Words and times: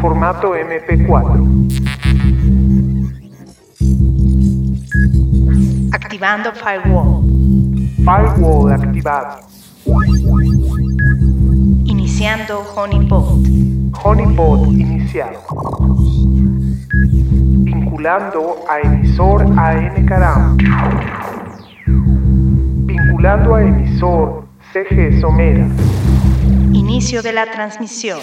Formato 0.00 0.52
MP4. 0.56 1.38
Activando 5.92 6.52
firewall. 6.52 7.22
Firewall 8.04 8.72
activado. 8.72 9.44
Iniciando 11.84 12.64
honeypot. 12.74 13.46
Honeypot 14.02 14.66
iniciado. 14.72 15.38
Vinculando 17.62 18.56
a 18.68 18.80
emisor 18.80 19.42
AN 19.56 20.04
Caram. 20.04 20.56
Vinculando 22.86 23.54
a 23.54 23.62
emisor 23.62 24.48
CG 24.72 25.20
Somera. 25.20 25.68
Inicio 26.72 27.22
de 27.22 27.32
la 27.32 27.46
transmisión. 27.46 28.18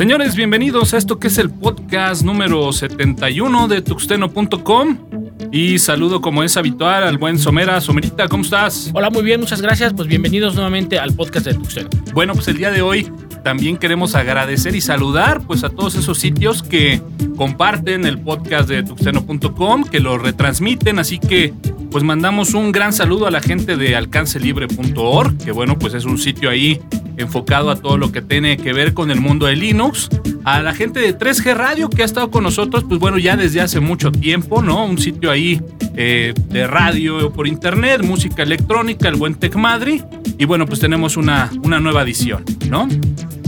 Señores, 0.00 0.34
bienvenidos 0.34 0.94
a 0.94 0.96
esto 0.96 1.18
que 1.18 1.26
es 1.26 1.36
el 1.36 1.50
podcast 1.50 2.22
número 2.22 2.72
71 2.72 3.68
de 3.68 3.82
tuxteno.com. 3.82 4.96
Y 5.52 5.78
saludo 5.78 6.22
como 6.22 6.42
es 6.42 6.56
habitual 6.56 7.02
al 7.02 7.18
buen 7.18 7.38
Somera. 7.38 7.82
Somerita, 7.82 8.26
¿cómo 8.26 8.42
estás? 8.42 8.90
Hola, 8.94 9.10
muy 9.10 9.22
bien, 9.22 9.40
muchas 9.40 9.60
gracias. 9.60 9.92
Pues 9.92 10.08
bienvenidos 10.08 10.54
nuevamente 10.54 10.98
al 10.98 11.12
podcast 11.12 11.44
de 11.44 11.52
Tuxteno. 11.52 11.90
Bueno, 12.14 12.32
pues 12.32 12.48
el 12.48 12.56
día 12.56 12.70
de 12.70 12.80
hoy 12.80 13.12
también 13.44 13.76
queremos 13.76 14.14
agradecer 14.14 14.74
y 14.74 14.80
saludar 14.80 15.42
pues 15.42 15.64
a 15.64 15.68
todos 15.68 15.94
esos 15.96 16.18
sitios 16.18 16.62
que 16.62 17.02
comparten 17.36 18.06
el 18.06 18.18
podcast 18.18 18.70
de 18.70 18.82
tuxteno.com, 18.82 19.84
que 19.84 20.00
lo 20.00 20.16
retransmiten, 20.16 20.98
así 20.98 21.18
que 21.18 21.52
pues 21.90 22.04
mandamos 22.04 22.54
un 22.54 22.72
gran 22.72 22.94
saludo 22.94 23.26
a 23.26 23.30
la 23.30 23.42
gente 23.42 23.76
de 23.76 23.96
alcancelibre.org, 23.96 25.36
que 25.36 25.52
bueno, 25.52 25.78
pues 25.78 25.92
es 25.92 26.06
un 26.06 26.16
sitio 26.16 26.48
ahí 26.48 26.80
enfocado 27.20 27.70
a 27.70 27.76
todo 27.76 27.96
lo 27.96 28.12
que 28.12 28.22
tiene 28.22 28.56
que 28.56 28.72
ver 28.72 28.94
con 28.94 29.10
el 29.10 29.20
mundo 29.20 29.46
de 29.46 29.56
Linux, 29.56 30.08
a 30.44 30.60
la 30.60 30.74
gente 30.74 31.00
de 31.00 31.16
3G 31.16 31.54
Radio 31.54 31.90
que 31.90 32.02
ha 32.02 32.04
estado 32.04 32.30
con 32.30 32.44
nosotros, 32.44 32.84
pues 32.88 33.00
bueno, 33.00 33.18
ya 33.18 33.36
desde 33.36 33.60
hace 33.60 33.80
mucho 33.80 34.10
tiempo, 34.10 34.62
¿no? 34.62 34.84
Un 34.84 34.98
sitio 34.98 35.30
ahí 35.30 35.60
eh, 35.96 36.34
de 36.48 36.66
radio 36.66 37.32
por 37.32 37.46
internet, 37.46 38.02
música 38.02 38.42
electrónica, 38.42 39.08
el 39.08 39.16
buen 39.16 39.34
Tech 39.34 39.54
Madrid, 39.56 40.02
y 40.38 40.44
bueno, 40.44 40.66
pues 40.66 40.80
tenemos 40.80 41.16
una, 41.16 41.50
una 41.62 41.80
nueva 41.80 42.02
edición, 42.02 42.44
¿no? 42.68 42.88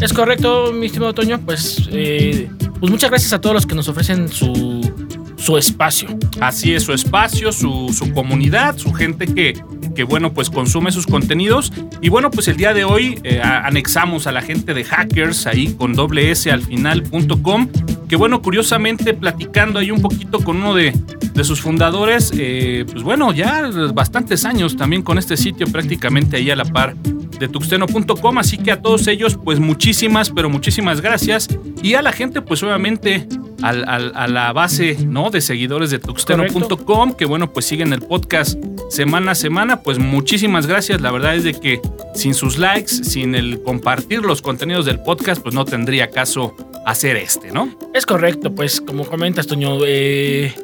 Es 0.03 0.13
correcto, 0.13 0.73
mi 0.73 0.87
estimado 0.87 1.15
Toño. 1.15 1.41
Pues, 1.41 1.89
eh, 1.93 2.51
pues 2.81 2.91
muchas 2.91 3.09
gracias 3.09 3.33
a 3.33 3.41
todos 3.41 3.55
los 3.55 3.67
que 3.67 3.77
nos 3.77 3.87
ofrecen 3.89 4.29
su, 4.29 5.02
su 5.43 5.57
espacio. 5.57 6.09
Así 6.41 6.73
es, 6.73 6.85
su 6.85 6.93
espacio, 6.93 7.51
su, 7.51 7.93
su 7.93 8.13
comunidad, 8.13 8.77
su 8.79 8.93
gente 8.93 9.27
que, 9.27 9.61
que, 9.95 10.05
bueno, 10.05 10.33
pues 10.33 10.51
consume 10.51 10.93
sus 10.93 11.07
contenidos. 11.07 11.73
Y 12.01 12.11
bueno, 12.11 12.31
pues 12.31 12.47
el 12.47 12.57
día 12.57 12.73
de 12.73 12.85
hoy 12.85 13.19
eh, 13.25 13.41
anexamos 13.43 14.29
a 14.29 14.33
la 14.33 14.41
gente 14.41 14.73
de 14.73 14.85
hackers 14.85 15.49
ahí 15.49 15.75
con 15.75 15.95
doble 15.95 16.31
S 16.31 16.51
al 16.51 16.63
final.com, 16.63 17.69
que 18.09 18.15
bueno, 18.15 18.41
curiosamente 18.41 19.15
platicando 19.15 19.81
ahí 19.81 19.91
un 19.91 20.01
poquito 20.01 20.39
con 20.45 20.59
uno 20.59 20.75
de, 20.75 20.93
de 21.35 21.45
sus 21.45 21.61
fundadores, 21.61 22.33
eh, 22.37 22.85
pues 22.91 23.03
bueno, 23.03 23.33
ya 23.33 23.71
bastantes 23.95 24.45
años 24.45 24.77
también 24.77 25.03
con 25.03 25.19
este 25.19 25.37
sitio 25.37 25.67
prácticamente 25.67 26.37
ahí 26.37 26.51
a 26.51 26.57
la 26.57 26.65
par 26.65 26.95
de 26.97 27.49
tuxteno.com, 27.49 28.39
así 28.39 28.59
que 28.59 28.71
a 28.73 28.81
todos 28.81 29.07
ellos 29.09 29.39
pues 29.43 29.59
muchísimas, 29.59 30.31
pero 30.31 30.49
muchísimas 30.49 31.01
gracias 31.01 31.49
y 31.83 31.95
a 31.95 32.03
la 32.03 32.13
gente 32.13 32.43
pues 32.43 32.63
obviamente 32.63 33.27
al, 33.63 33.89
al, 33.89 34.13
a 34.15 34.29
la 34.29 34.53
base 34.53 34.97
¿no? 35.07 35.31
de 35.31 35.41
seguidores 35.41 35.91
de 35.91 35.99
tuxteno.com 35.99 37.15
que 37.15 37.25
bueno 37.25 37.53
pues 37.53 37.67
siguen 37.67 37.93
el 37.93 38.01
podcast 38.01 38.59
semana 38.91 39.33
a 39.33 39.35
semana, 39.35 39.83
pues 39.83 39.99
muchísimas 39.99 40.67
gracias, 40.67 41.01
la 41.01 41.11
verdad 41.11 41.35
es 41.35 41.45
de 41.45 41.55
que 41.55 41.81
sin 42.15 42.35
sus 42.35 42.59
likes, 42.59 42.93
sin 42.93 43.35
el 43.35 43.63
compartir 43.63 44.21
los 44.23 44.43
contenidos 44.43 44.85
del 44.85 45.01
podcast 45.01 45.43
pues 45.43 45.55
no 45.55 45.65
tendría 45.65 46.11
caso 46.11 46.55
hacer 46.87 47.17
este, 47.17 47.53
¿no? 47.53 47.71
Es 47.95 48.07
correcto, 48.07 48.55
pues 48.55 48.81
como 48.81 49.05
comentas 49.05 49.47
Toño, 49.47 49.79
eh, 49.87 50.55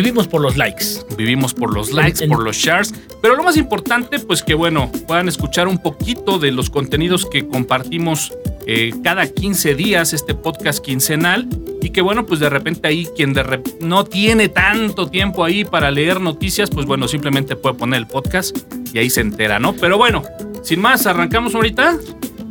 vivimos 0.00 0.26
por 0.28 0.40
los 0.40 0.56
likes. 0.56 0.84
Vivimos 1.16 1.54
por 1.54 1.72
los 1.74 1.92
likes, 1.92 2.24
En- 2.24 2.30
por 2.30 2.42
los 2.42 2.56
shares. 2.56 2.94
Pero 3.22 3.36
lo 3.36 3.42
más 3.42 3.56
importante, 3.56 4.18
pues 4.20 4.42
que 4.42 4.54
bueno, 4.54 4.90
puedan 5.06 5.28
escuchar 5.28 5.68
un 5.68 5.78
poquito 5.78 6.38
de 6.38 6.52
los 6.52 6.70
contenidos 6.70 7.26
que 7.26 7.46
compartimos 7.48 8.32
eh, 8.66 8.92
cada 9.02 9.26
15 9.26 9.74
días, 9.74 10.12
este 10.12 10.34
podcast 10.34 10.84
quincenal. 10.84 11.48
Y 11.80 11.90
que 11.90 12.00
bueno, 12.02 12.26
pues 12.26 12.40
de 12.40 12.48
repente 12.50 12.86
ahí 12.88 13.08
quien 13.16 13.32
de 13.32 13.44
rep- 13.44 13.78
no 13.80 14.04
tiene 14.04 14.48
tanto 14.48 15.08
tiempo 15.08 15.44
ahí 15.44 15.64
para 15.64 15.90
leer 15.90 16.20
noticias, 16.20 16.68
pues 16.70 16.86
bueno, 16.86 17.06
simplemente 17.08 17.56
puede 17.56 17.76
poner 17.76 17.98
el 17.98 18.06
podcast 18.06 18.56
y 18.92 18.98
ahí 18.98 19.10
se 19.10 19.20
entera, 19.20 19.58
¿no? 19.58 19.74
Pero 19.74 19.96
bueno, 19.96 20.22
sin 20.62 20.80
más, 20.80 21.06
arrancamos 21.06 21.54
ahorita. 21.54 21.96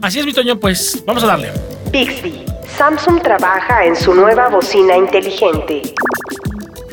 Así 0.01 0.19
es, 0.19 0.25
mi 0.25 0.33
Toño, 0.33 0.59
pues 0.59 1.03
vamos 1.05 1.23
a 1.23 1.27
darle. 1.27 1.51
Bixby. 1.91 2.43
Samsung 2.77 3.21
trabaja 3.21 3.85
en 3.85 3.95
su 3.95 4.13
nueva 4.13 4.49
bocina 4.49 4.95
inteligente. 4.95 5.81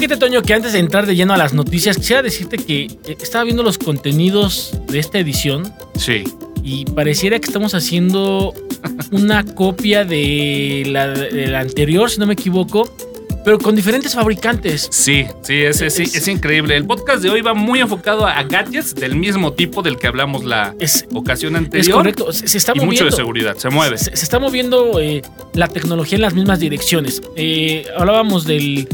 Toño, 0.08 0.42
que 0.42 0.54
antes 0.54 0.72
de 0.72 0.78
entrar 0.78 1.06
de 1.06 1.16
lleno 1.16 1.34
a 1.34 1.36
las 1.36 1.52
noticias, 1.54 1.96
quisiera 1.96 2.22
decirte 2.22 2.56
que 2.58 2.84
eh, 2.84 3.16
estaba 3.20 3.44
viendo 3.44 3.62
los 3.62 3.78
contenidos 3.78 4.72
de 4.88 4.98
esta 4.98 5.18
edición 5.18 5.72
Sí. 5.98 6.24
y 6.62 6.84
pareciera 6.84 7.38
que 7.40 7.46
estamos 7.46 7.74
haciendo 7.74 8.54
una 9.10 9.44
copia 9.44 10.04
de 10.04 10.84
la, 10.86 11.08
de 11.08 11.46
la 11.48 11.60
anterior, 11.60 12.10
si 12.10 12.20
no 12.20 12.26
me 12.26 12.34
equivoco, 12.34 12.88
pero 13.44 13.58
con 13.58 13.76
diferentes 13.76 14.14
fabricantes. 14.14 14.88
Sí, 14.90 15.24
sí 15.42 15.54
es, 15.62 15.80
es, 15.82 15.98
Es- 16.00 16.14
es 16.14 16.28
increíble. 16.28 16.76
El 16.76 16.86
podcast 16.86 17.22
de 17.22 17.28
hoy 17.28 17.42
va 17.42 17.52
muy 17.52 17.80
enfocado 17.80 18.26
a 18.26 18.42
gadgets 18.42 18.94
del 18.94 19.16
mismo 19.16 19.52
tipo 19.52 19.82
del 19.82 19.98
que 19.98 20.06
hablamos 20.06 20.44
la 20.44 20.74
Es, 20.80 21.04
ocasión 21.12 21.54
es 21.54 21.58
anterior. 21.58 21.96
correcto, 21.98 22.32
se, 22.32 22.48
se 22.48 22.56
está 22.56 22.72
y 22.74 22.76
moviendo. 22.80 22.92
mucho 22.92 23.04
de 23.04 23.12
seguridad, 23.12 23.56
se 23.56 23.68
mueve. 23.68 23.98
Se, 23.98 24.16
se 24.16 24.24
está 24.24 24.38
moviendo 24.38 24.98
eh, 24.98 25.20
la 25.52 25.68
tecnología 25.68 26.16
en 26.16 26.22
las 26.22 26.32
mismas 26.34 26.58
direcciones. 26.58 27.20
Eh, 27.36 27.86
hablábamos 27.98 28.46
del, 28.46 28.88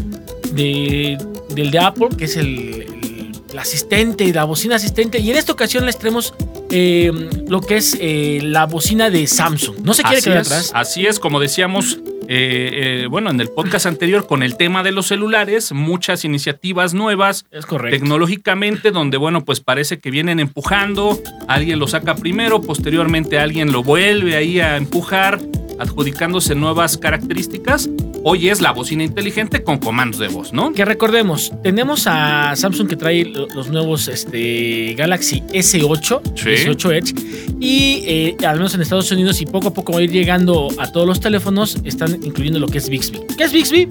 de, 0.52 1.18
del 1.54 1.70
de 1.70 1.78
Apple, 1.78 2.08
que 2.16 2.24
es 2.26 2.36
el, 2.36 2.48
el- 2.48 3.58
asistente, 3.58 4.32
la 4.32 4.44
bocina 4.44 4.76
asistente, 4.76 5.18
y 5.18 5.30
en 5.30 5.36
esta 5.36 5.52
ocasión 5.52 5.84
les 5.84 5.98
traemos 5.98 6.32
eh, 6.70 7.10
lo 7.48 7.60
que 7.60 7.76
es 7.78 7.96
eh, 8.00 8.38
la 8.42 8.64
bocina 8.66 9.10
de 9.10 9.26
Samsung. 9.26 9.78
No 9.84 9.92
se 9.92 10.02
quiere 10.02 10.18
así, 10.18 10.30
quedar 10.30 10.42
es, 10.42 10.46
atrás. 10.46 10.70
así 10.72 11.04
es, 11.04 11.18
como 11.18 11.40
decíamos, 11.40 11.98
eh, 12.28 13.02
eh, 13.02 13.06
bueno, 13.10 13.28
en 13.30 13.40
el 13.40 13.48
podcast 13.48 13.86
anterior 13.86 14.26
con 14.28 14.44
el 14.44 14.56
tema 14.56 14.84
de 14.84 14.92
los 14.92 15.08
celulares, 15.08 15.72
muchas 15.72 16.24
iniciativas 16.24 16.94
nuevas 16.94 17.44
Es 17.50 17.66
correcto. 17.66 17.98
tecnológicamente, 17.98 18.92
donde, 18.92 19.16
bueno, 19.16 19.44
pues 19.44 19.58
parece 19.60 19.98
que 19.98 20.12
vienen 20.12 20.38
empujando, 20.38 21.20
alguien 21.48 21.80
lo 21.80 21.88
saca 21.88 22.14
primero, 22.14 22.62
posteriormente 22.62 23.40
alguien 23.40 23.72
lo 23.72 23.82
vuelve 23.82 24.36
ahí 24.36 24.60
a 24.60 24.76
empujar, 24.76 25.40
adjudicándose 25.80 26.54
nuevas 26.54 26.96
características. 26.98 27.90
Hoy 28.22 28.50
es 28.50 28.60
la 28.60 28.72
bocina 28.72 29.02
inteligente 29.02 29.62
con 29.64 29.78
comandos 29.78 30.20
de 30.20 30.28
voz, 30.28 30.52
¿no? 30.52 30.72
Que 30.74 30.84
recordemos, 30.84 31.52
tenemos 31.62 32.06
a 32.06 32.54
Samsung 32.54 32.86
que 32.88 32.96
trae 32.96 33.24
lo- 33.24 33.46
los 33.48 33.68
nuevos 33.70 34.08
este, 34.08 34.94
Galaxy 34.94 35.42
S8, 35.52 36.20
Sí. 36.36 36.48
S8 36.50 36.92
Edge, 36.92 37.14
y 37.60 38.02
eh, 38.06 38.36
al 38.46 38.56
menos 38.56 38.74
en 38.74 38.82
Estados 38.82 39.10
Unidos 39.10 39.40
y 39.40 39.46
poco 39.46 39.68
a 39.68 39.74
poco 39.74 39.92
va 39.94 40.00
a 40.00 40.02
ir 40.02 40.10
llegando 40.10 40.68
a 40.78 40.92
todos 40.92 41.06
los 41.06 41.18
teléfonos, 41.20 41.78
están 41.84 42.22
incluyendo 42.22 42.58
lo 42.60 42.68
que 42.68 42.76
es 42.78 42.90
Bixby. 42.90 43.20
¿Qué 43.38 43.44
es 43.44 43.52
Bixby? 43.52 43.88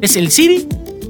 Es 0.00 0.16
el 0.16 0.30
Siri, 0.32 0.66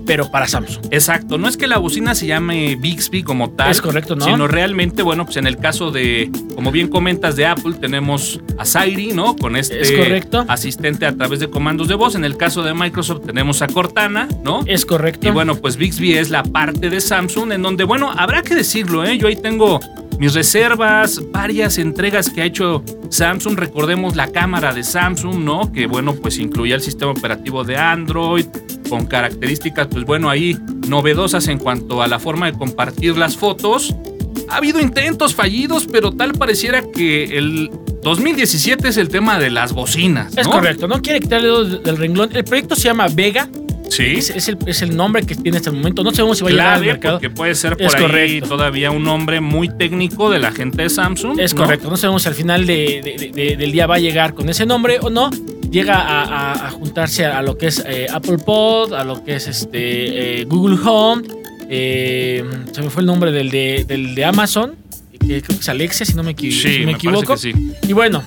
pero 0.09 0.31
para 0.31 0.49
Samsung. 0.49 0.87
Exacto, 0.91 1.37
no 1.37 1.49
es 1.49 1.59
que 1.59 1.67
la 1.67 1.77
bocina 1.77 2.15
se 2.15 2.27
llame 2.27 2.77
Bixby 2.77 3.23
como 3.23 3.51
tal. 3.51 3.71
Es 3.71 3.83
correcto, 3.83 4.17
¿no? 4.17 4.25
Sino 4.25 4.49
realmente, 4.49 5.03
bueno, 5.03 5.27
pues 5.27 5.37
en 5.37 5.47
el 5.47 5.59
caso 5.59 5.91
de, 5.91 6.33
como 6.55 6.73
bien 6.73 6.89
comentas, 6.89 7.37
de 7.37 7.45
Apple, 7.45 7.75
tenemos 7.79 8.41
a 8.57 8.65
Siri, 8.65 9.13
¿no? 9.13 9.37
Con 9.37 9.55
este 9.55 9.83
Es 9.83 9.93
correcto. 9.93 10.47
asistente 10.49 11.05
a 11.05 11.15
través 11.15 11.41
de 11.41 11.51
comandos 11.51 11.89
de 11.89 11.95
voz. 11.95 12.15
En 12.15 12.25
el 12.25 12.39
caso 12.39 12.63
de 12.63 12.73
Microsoft 12.73 13.27
tenemos 13.27 13.61
a 13.61 13.67
Cortana, 13.67 14.27
¿no? 14.43 14.63
Es 14.65 14.87
correcto. 14.87 15.29
Y 15.29 15.31
bueno, 15.31 15.57
pues 15.57 15.77
Bixby 15.77 16.15
es 16.15 16.31
la 16.31 16.43
parte 16.43 16.89
de 16.89 17.03
Samsung 17.03 17.53
en 17.53 17.61
donde, 17.61 17.85
bueno, 17.85 18.11
habrá 18.11 18.41
que 18.41 18.55
decirlo, 18.55 19.05
¿eh? 19.05 19.19
Yo 19.19 19.29
ahí 19.29 19.37
tengo 19.37 19.79
mis 20.19 20.33
reservas, 20.33 21.21
varias 21.31 21.77
entregas 21.77 22.31
que 22.31 22.41
ha 22.41 22.45
hecho 22.47 22.83
Samsung. 23.11 23.59
Recordemos 23.59 24.17
la 24.17 24.29
cámara 24.29 24.73
de 24.73 24.85
Samsung, 24.85 25.45
¿no? 25.45 25.71
Que 25.71 25.87
bueno, 25.87 26.15
pues 26.15 26.39
incluía 26.39 26.77
el 26.77 26.81
sistema 26.81 27.11
operativo 27.11 27.63
de 27.63 27.77
Android 27.77 28.47
con 28.89 29.07
características, 29.07 29.89
pues 29.89 30.05
bueno, 30.05 30.31
ahí 30.31 30.57
novedosas 30.89 31.49
en 31.49 31.59
cuanto 31.59 32.03
a 32.03 32.09
la 32.09 32.19
forma 32.19 32.51
de 32.51 32.57
compartir 32.59 33.17
las 33.17 33.37
fotos. 33.37 33.95
Ha 34.49 34.57
habido 34.57 34.81
intentos 34.81 35.35
fallidos, 35.35 35.87
pero 35.91 36.13
tal 36.13 36.33
pareciera 36.33 36.83
que 36.83 37.25
el 37.39 37.71
2017 38.03 38.89
es 38.89 38.97
el 38.97 39.09
tema 39.09 39.39
de 39.39 39.51
las 39.51 39.73
bocinas. 39.73 40.37
Es 40.37 40.49
correcto, 40.49 40.89
no 40.89 41.03
quiere 41.03 41.21
quitarle 41.21 41.47
dedo 41.49 41.65
del 41.65 41.97
renglón. 41.97 42.31
El 42.35 42.45
proyecto 42.45 42.75
se 42.75 42.83
llama 42.85 43.09
Vega, 43.13 43.49
Sí. 43.91 44.05
es, 44.19 44.29
es 44.31 44.49
el, 44.49 44.59
es 44.67 44.83
el 44.83 44.95
nombre 44.95 45.23
que 45.25 45.35
tiene 45.35 45.57
hasta 45.57 45.71
el 45.71 45.77
momento. 45.77 46.03
No 46.05 46.13
sabemos 46.13 46.37
si 46.39 46.45
va 46.45 46.51
a 46.51 46.53
llegar 46.53 46.75
al 46.75 46.85
mercado. 46.85 47.15
porque 47.17 47.31
puede 47.31 47.55
ser 47.55 47.73
por 47.77 47.87
Es 47.87 47.95
ahí 47.95 48.03
correcto. 48.03 48.49
todavía 48.49 48.91
un 48.91 49.03
nombre 49.03 49.41
muy 49.41 49.69
técnico 49.69 50.31
de 50.31 50.39
la 50.39 50.53
gente 50.53 50.83
de 50.83 50.91
Samsung. 50.91 51.41
Es 51.41 51.55
¿no? 51.55 51.63
correcto, 51.63 51.89
no 51.91 51.97
sabemos 51.97 52.23
si 52.23 52.29
al 52.29 52.35
final 52.35 52.67
de- 52.67 53.01
de- 53.03 53.31
de- 53.33 53.57
del 53.57 53.73
día 53.73 53.87
va 53.87 53.95
a 53.95 53.99
llegar 53.99 54.35
con 54.35 54.49
ese 54.51 54.67
nombre 54.67 54.99
o 55.01 55.09
no. 55.09 55.31
Llega 55.71 55.95
a, 55.97 56.23
a- 56.25 56.67
a 56.69 56.71
juntarse 56.71 57.27
a 57.27 57.43
lo 57.43 57.57
que 57.59 57.67
es 57.67 57.83
eh, 57.87 58.07
Apple 58.13 58.39
Pod, 58.39 58.95
a 58.95 59.05
lo 59.05 59.23
que 59.25 59.37
es 59.37 59.47
este 59.49 60.41
eh, 60.41 60.45
Google 60.45 60.79
Home. 60.85 61.25
eh, 61.69 62.43
se 62.73 62.83
me 62.83 62.91
fue 62.91 63.03
el 63.03 63.07
nombre 63.07 63.31
del 63.33 63.51
de, 63.51 63.85
del 63.87 64.15
de 64.15 64.25
Amazon, 64.25 64.77
que 65.13 65.43
creo 65.43 65.59
que 65.59 65.63
es 65.63 65.69
Alexia, 65.69 66.07
si 66.07 66.15
no 66.15 66.23
me, 66.23 66.35
equi- 66.35 66.51
Sí, 66.51 66.61
si 66.73 66.79
me 66.81 66.87
me 66.87 66.93
equivoco. 66.93 67.27
parece 67.37 67.53
que 67.53 67.59
sí. 67.59 67.73
Y 67.89 67.93
bueno, 67.93 68.23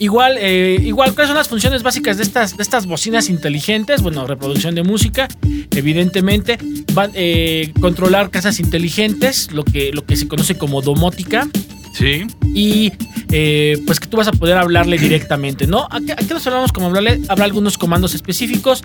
Igual, 0.00 0.36
eh, 0.38 0.78
igual, 0.80 1.12
¿cuáles 1.12 1.26
son 1.28 1.36
las 1.36 1.48
funciones 1.48 1.82
básicas 1.82 2.18
de 2.18 2.22
estas, 2.22 2.56
de 2.56 2.62
estas 2.62 2.86
bocinas 2.86 3.28
inteligentes? 3.28 4.00
Bueno, 4.00 4.28
reproducción 4.28 4.76
de 4.76 4.84
música, 4.84 5.26
evidentemente. 5.74 6.56
Van, 6.92 7.10
eh, 7.14 7.72
controlar 7.80 8.30
casas 8.30 8.60
inteligentes, 8.60 9.50
lo 9.50 9.64
que, 9.64 9.90
lo 9.92 10.04
que 10.06 10.14
se 10.14 10.28
conoce 10.28 10.56
como 10.56 10.82
domótica. 10.82 11.48
Sí. 11.98 12.26
Y 12.54 12.92
eh, 13.32 13.82
pues 13.84 13.98
que 13.98 14.06
tú 14.06 14.16
vas 14.16 14.28
a 14.28 14.32
poder 14.32 14.56
hablarle 14.56 14.98
directamente, 14.98 15.66
¿no? 15.66 15.88
Aquí, 15.90 16.12
aquí 16.12 16.26
nos 16.30 16.46
hablamos 16.46 16.72
como 16.72 16.86
hablarle, 16.86 17.20
habrá 17.28 17.44
algunos 17.44 17.76
comandos 17.76 18.14
específicos, 18.14 18.84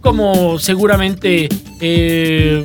como 0.00 0.60
seguramente, 0.60 1.48
eh, 1.80 2.64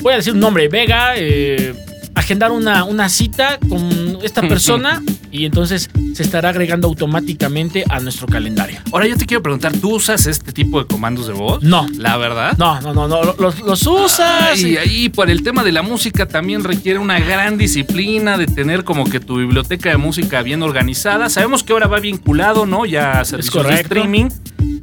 voy 0.00 0.14
a 0.14 0.16
decir 0.16 0.32
un 0.32 0.40
nombre, 0.40 0.68
Vega, 0.68 1.12
eh, 1.16 1.74
agendar 2.14 2.50
una, 2.50 2.84
una 2.84 3.10
cita 3.10 3.58
con 3.68 4.18
esta 4.22 4.40
persona 4.48 5.02
y 5.30 5.44
entonces 5.44 5.90
se 6.14 6.22
estará 6.22 6.50
agregando 6.50 6.88
automáticamente 6.88 7.84
a 7.88 8.00
nuestro 8.00 8.26
calendario. 8.26 8.80
Ahora 8.92 9.06
yo 9.06 9.16
te 9.16 9.26
quiero 9.26 9.42
preguntar, 9.42 9.72
¿tú 9.76 9.96
usas 9.96 10.26
este 10.26 10.52
tipo 10.52 10.80
de 10.80 10.86
comandos 10.86 11.26
de 11.26 11.32
voz? 11.32 11.62
No. 11.62 11.86
La 11.96 12.16
verdad. 12.16 12.56
No, 12.58 12.80
no, 12.80 12.92
no, 12.92 13.08
no, 13.08 13.34
los, 13.38 13.60
los 13.60 13.86
usas. 13.86 14.60
Y 14.60 14.76
ahí 14.76 15.08
por 15.08 15.30
el 15.30 15.42
tema 15.42 15.62
de 15.64 15.72
la 15.72 15.82
música 15.82 16.26
también 16.26 16.64
requiere 16.64 16.98
una 16.98 17.18
gran 17.20 17.58
disciplina 17.58 18.36
de 18.36 18.46
tener 18.46 18.84
como 18.84 19.08
que 19.08 19.20
tu 19.20 19.38
biblioteca 19.38 19.90
de 19.90 19.96
música 19.96 20.42
bien 20.42 20.62
organizada. 20.62 21.28
Sabemos 21.28 21.62
que 21.62 21.72
ahora 21.72 21.86
va 21.86 22.00
vinculado, 22.00 22.66
¿no? 22.66 22.86
Ya 22.86 23.20
a 23.20 23.24
servicios 23.24 23.66
de 23.66 23.74
streaming. 23.74 24.28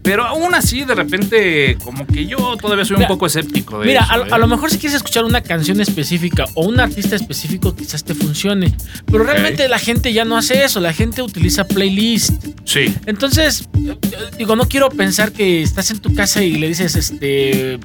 Pero 0.08 0.24
aún 0.26 0.56
así, 0.56 0.86
de 0.86 0.96
repente, 0.96 1.78
como 1.84 2.08
que 2.08 2.26
yo 2.26 2.56
todavía 2.56 2.86
soy 2.86 2.96
Mira, 2.96 3.10
un 3.10 3.14
poco 3.16 3.26
escéptico 3.26 3.80
de 3.80 3.88
Mira, 3.88 4.04
eso. 4.04 4.14
a, 4.14 4.18
¿eh? 4.20 4.30
a 4.32 4.38
lo 4.38 4.48
mejor 4.48 4.72
si 4.72 4.78
quieres 4.78 4.96
escuchar 4.96 5.26
una 5.26 5.42
canción 5.42 5.82
específica 5.82 6.46
o 6.54 6.66
un 6.66 6.80
artista 6.80 7.18
específico, 7.18 7.76
quizás 7.76 8.06
te 8.06 8.16
funcione. 8.16 8.74
Pero 9.06 9.24
Ok. 9.26 9.30
realmente 9.32 9.68
la 9.68 9.80
gente 9.80 10.14
ya 10.14 10.24
no 10.24 10.38
hace 10.38 10.64
eso, 10.64 10.80
la 10.80 10.94
gente 10.94 11.22
utiliza 11.22 11.66
playlist. 11.68 12.42
Sí. 12.64 12.96
Entonces, 13.06 13.68
eh, 13.86 13.98
digo, 14.38 14.56
no 14.56 14.70
quiero 14.70 14.90
pensar 14.92 15.34
que 15.34 15.62
estás 15.62 15.92
en 15.92 16.00
tu 16.00 16.14
casa 16.14 16.42
y 16.42 16.54
le 16.54 16.70
dices, 16.70 16.96
este, 16.96 17.78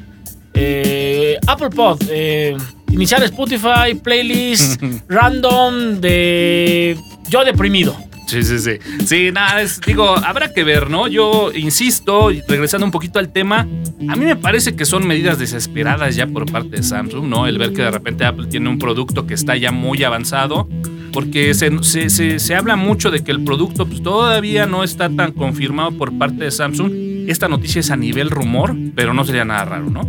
eh, 0.54 1.38
Apple 1.48 1.70
Pod, 1.70 2.02
eh, 2.08 2.56
iniciar 2.92 3.20
Spotify, 3.24 3.94
playlist, 4.00 4.80
random 5.08 6.00
de 6.00 6.96
yo 7.28 7.44
deprimido. 7.44 7.96
Sí, 8.32 8.42
sí, 8.44 8.58
sí. 8.58 8.78
Sí, 9.04 9.30
nada, 9.30 9.60
digo, 9.86 10.16
habrá 10.16 10.54
que 10.54 10.64
ver, 10.64 10.88
¿no? 10.88 11.06
Yo 11.06 11.52
insisto, 11.54 12.30
regresando 12.48 12.86
un 12.86 12.90
poquito 12.90 13.18
al 13.18 13.30
tema, 13.30 13.68
a 14.08 14.16
mí 14.16 14.24
me 14.24 14.36
parece 14.36 14.74
que 14.74 14.86
son 14.86 15.06
medidas 15.06 15.38
desesperadas 15.38 16.16
ya 16.16 16.26
por 16.26 16.50
parte 16.50 16.76
de 16.76 16.82
Samsung, 16.82 17.26
¿no? 17.26 17.46
El 17.46 17.58
ver 17.58 17.74
que 17.74 17.82
de 17.82 17.90
repente 17.90 18.24
Apple 18.24 18.46
tiene 18.46 18.70
un 18.70 18.78
producto 18.78 19.26
que 19.26 19.34
está 19.34 19.54
ya 19.56 19.70
muy 19.70 20.02
avanzado, 20.02 20.66
porque 21.12 21.52
se, 21.52 21.70
se- 21.82 22.08
se- 22.08 22.38
se 22.38 22.54
habla 22.54 22.74
mucho 22.76 23.10
de 23.10 23.22
que 23.22 23.32
el 23.32 23.44
producto 23.44 23.84
pues, 23.84 24.02
todavía 24.02 24.64
no 24.64 24.82
está 24.82 25.10
tan 25.10 25.32
confirmado 25.32 25.90
por 25.92 26.16
parte 26.16 26.44
de 26.44 26.50
Samsung. 26.50 26.90
Esta 27.28 27.48
noticia 27.48 27.80
es 27.80 27.90
a 27.90 27.96
nivel 27.96 28.30
rumor, 28.30 28.74
pero 28.94 29.12
no 29.12 29.24
sería 29.26 29.44
nada 29.44 29.66
raro, 29.66 29.90
¿no? 29.90 30.08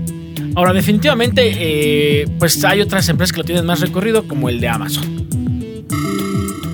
Ahora, 0.55 0.71
definitivamente, 0.71 1.41
eh, 2.21 2.25
pues 2.39 2.63
hay 2.63 2.79
otras 2.79 3.09
empresas 3.09 3.33
que 3.33 3.39
lo 3.39 3.43
tienen 3.43 3.65
más 3.65 3.81
recorrido, 3.81 4.27
como 4.29 4.47
el 4.47 4.61
de 4.61 4.69
Amazon. 4.69 5.12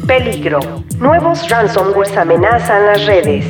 Peligro. 0.09 0.59
Nuevos 0.97 1.47
ransomwares 1.47 2.17
amenazan 2.17 2.83
las 2.87 3.05
redes. 3.05 3.45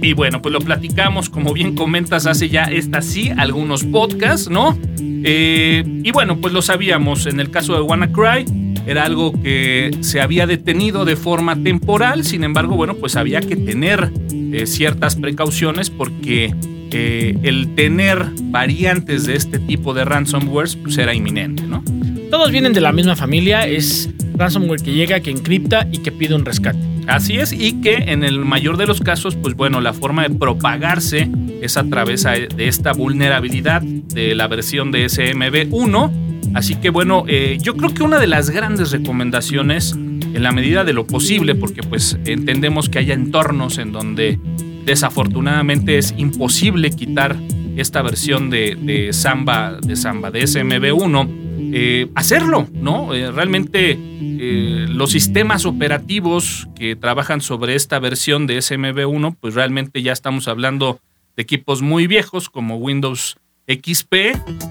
Y 0.00 0.12
bueno, 0.12 0.40
pues 0.40 0.52
lo 0.52 0.60
platicamos, 0.60 1.28
como 1.28 1.52
bien 1.52 1.74
comentas, 1.74 2.28
hace 2.28 2.48
ya 2.48 2.62
esta 2.66 3.02
sí 3.02 3.32
algunos 3.36 3.82
podcasts, 3.82 4.48
¿no? 4.48 4.78
Eh, 5.00 5.82
y 5.84 6.12
bueno, 6.12 6.40
pues 6.40 6.54
lo 6.54 6.62
sabíamos, 6.62 7.26
en 7.26 7.40
el 7.40 7.50
caso 7.50 7.74
de 7.74 7.80
WannaCry 7.80 8.44
era 8.86 9.02
algo 9.02 9.32
que 9.42 9.90
se 10.02 10.20
había 10.20 10.46
detenido 10.46 11.04
de 11.04 11.16
forma 11.16 11.60
temporal, 11.60 12.22
sin 12.22 12.44
embargo, 12.44 12.76
bueno, 12.76 12.94
pues 12.94 13.16
había 13.16 13.40
que 13.40 13.56
tener 13.56 14.12
eh, 14.32 14.64
ciertas 14.66 15.16
precauciones 15.16 15.90
porque 15.90 16.54
eh, 16.92 17.36
el 17.42 17.74
tener 17.74 18.26
variantes 18.44 19.26
de 19.26 19.34
este 19.34 19.58
tipo 19.58 19.92
de 19.92 20.04
ransomwares 20.04 20.76
pues 20.76 20.96
era 20.98 21.12
inminente, 21.12 21.64
¿no? 21.64 21.82
Todos 22.30 22.52
vienen 22.52 22.72
de 22.72 22.80
la 22.80 22.92
misma 22.92 23.16
familia, 23.16 23.66
es 23.66 24.08
ransomware 24.34 24.82
que 24.82 24.92
llega, 24.92 25.20
que 25.20 25.30
encripta 25.30 25.86
y 25.90 25.98
que 25.98 26.12
pide 26.12 26.34
un 26.34 26.44
rescate. 26.44 26.78
Así 27.06 27.36
es, 27.38 27.52
y 27.52 27.80
que 27.80 27.94
en 27.94 28.22
el 28.22 28.44
mayor 28.44 28.76
de 28.76 28.86
los 28.86 29.00
casos, 29.00 29.34
pues 29.34 29.54
bueno, 29.54 29.80
la 29.80 29.92
forma 29.92 30.22
de 30.22 30.30
propagarse 30.30 31.28
es 31.60 31.76
a 31.76 31.84
través 31.84 32.24
de 32.24 32.68
esta 32.68 32.92
vulnerabilidad 32.92 33.82
de 33.82 34.34
la 34.34 34.46
versión 34.46 34.92
de 34.92 35.06
SMB1. 35.06 36.54
Así 36.54 36.76
que 36.76 36.90
bueno, 36.90 37.24
eh, 37.28 37.58
yo 37.60 37.76
creo 37.76 37.92
que 37.92 38.02
una 38.02 38.18
de 38.18 38.26
las 38.26 38.50
grandes 38.50 38.92
recomendaciones, 38.92 39.92
en 39.92 40.42
la 40.42 40.52
medida 40.52 40.84
de 40.84 40.92
lo 40.92 41.06
posible, 41.06 41.54
porque 41.54 41.82
pues 41.82 42.18
entendemos 42.24 42.88
que 42.88 43.00
hay 43.00 43.10
entornos 43.10 43.78
en 43.78 43.92
donde 43.92 44.38
desafortunadamente 44.84 45.98
es 45.98 46.14
imposible 46.16 46.90
quitar 46.90 47.36
esta 47.76 48.02
versión 48.02 48.50
de, 48.50 48.76
de 48.80 49.12
Samba, 49.12 49.78
de 49.80 49.96
Samba, 49.96 50.30
de 50.30 50.42
SMB1, 50.42 51.41
eh, 51.74 52.08
hacerlo, 52.14 52.68
¿no? 52.72 53.14
Eh, 53.14 53.30
realmente 53.32 53.96
eh, 53.98 54.86
los 54.88 55.10
sistemas 55.10 55.64
operativos 55.64 56.68
que 56.76 56.96
trabajan 56.96 57.40
sobre 57.40 57.74
esta 57.74 57.98
versión 57.98 58.46
de 58.46 58.58
SMB1, 58.58 59.36
pues 59.40 59.54
realmente 59.54 60.02
ya 60.02 60.12
estamos 60.12 60.48
hablando 60.48 61.00
de 61.34 61.42
equipos 61.42 61.80
muy 61.80 62.06
viejos 62.06 62.50
como 62.50 62.76
Windows 62.76 63.36
XP, 63.66 64.12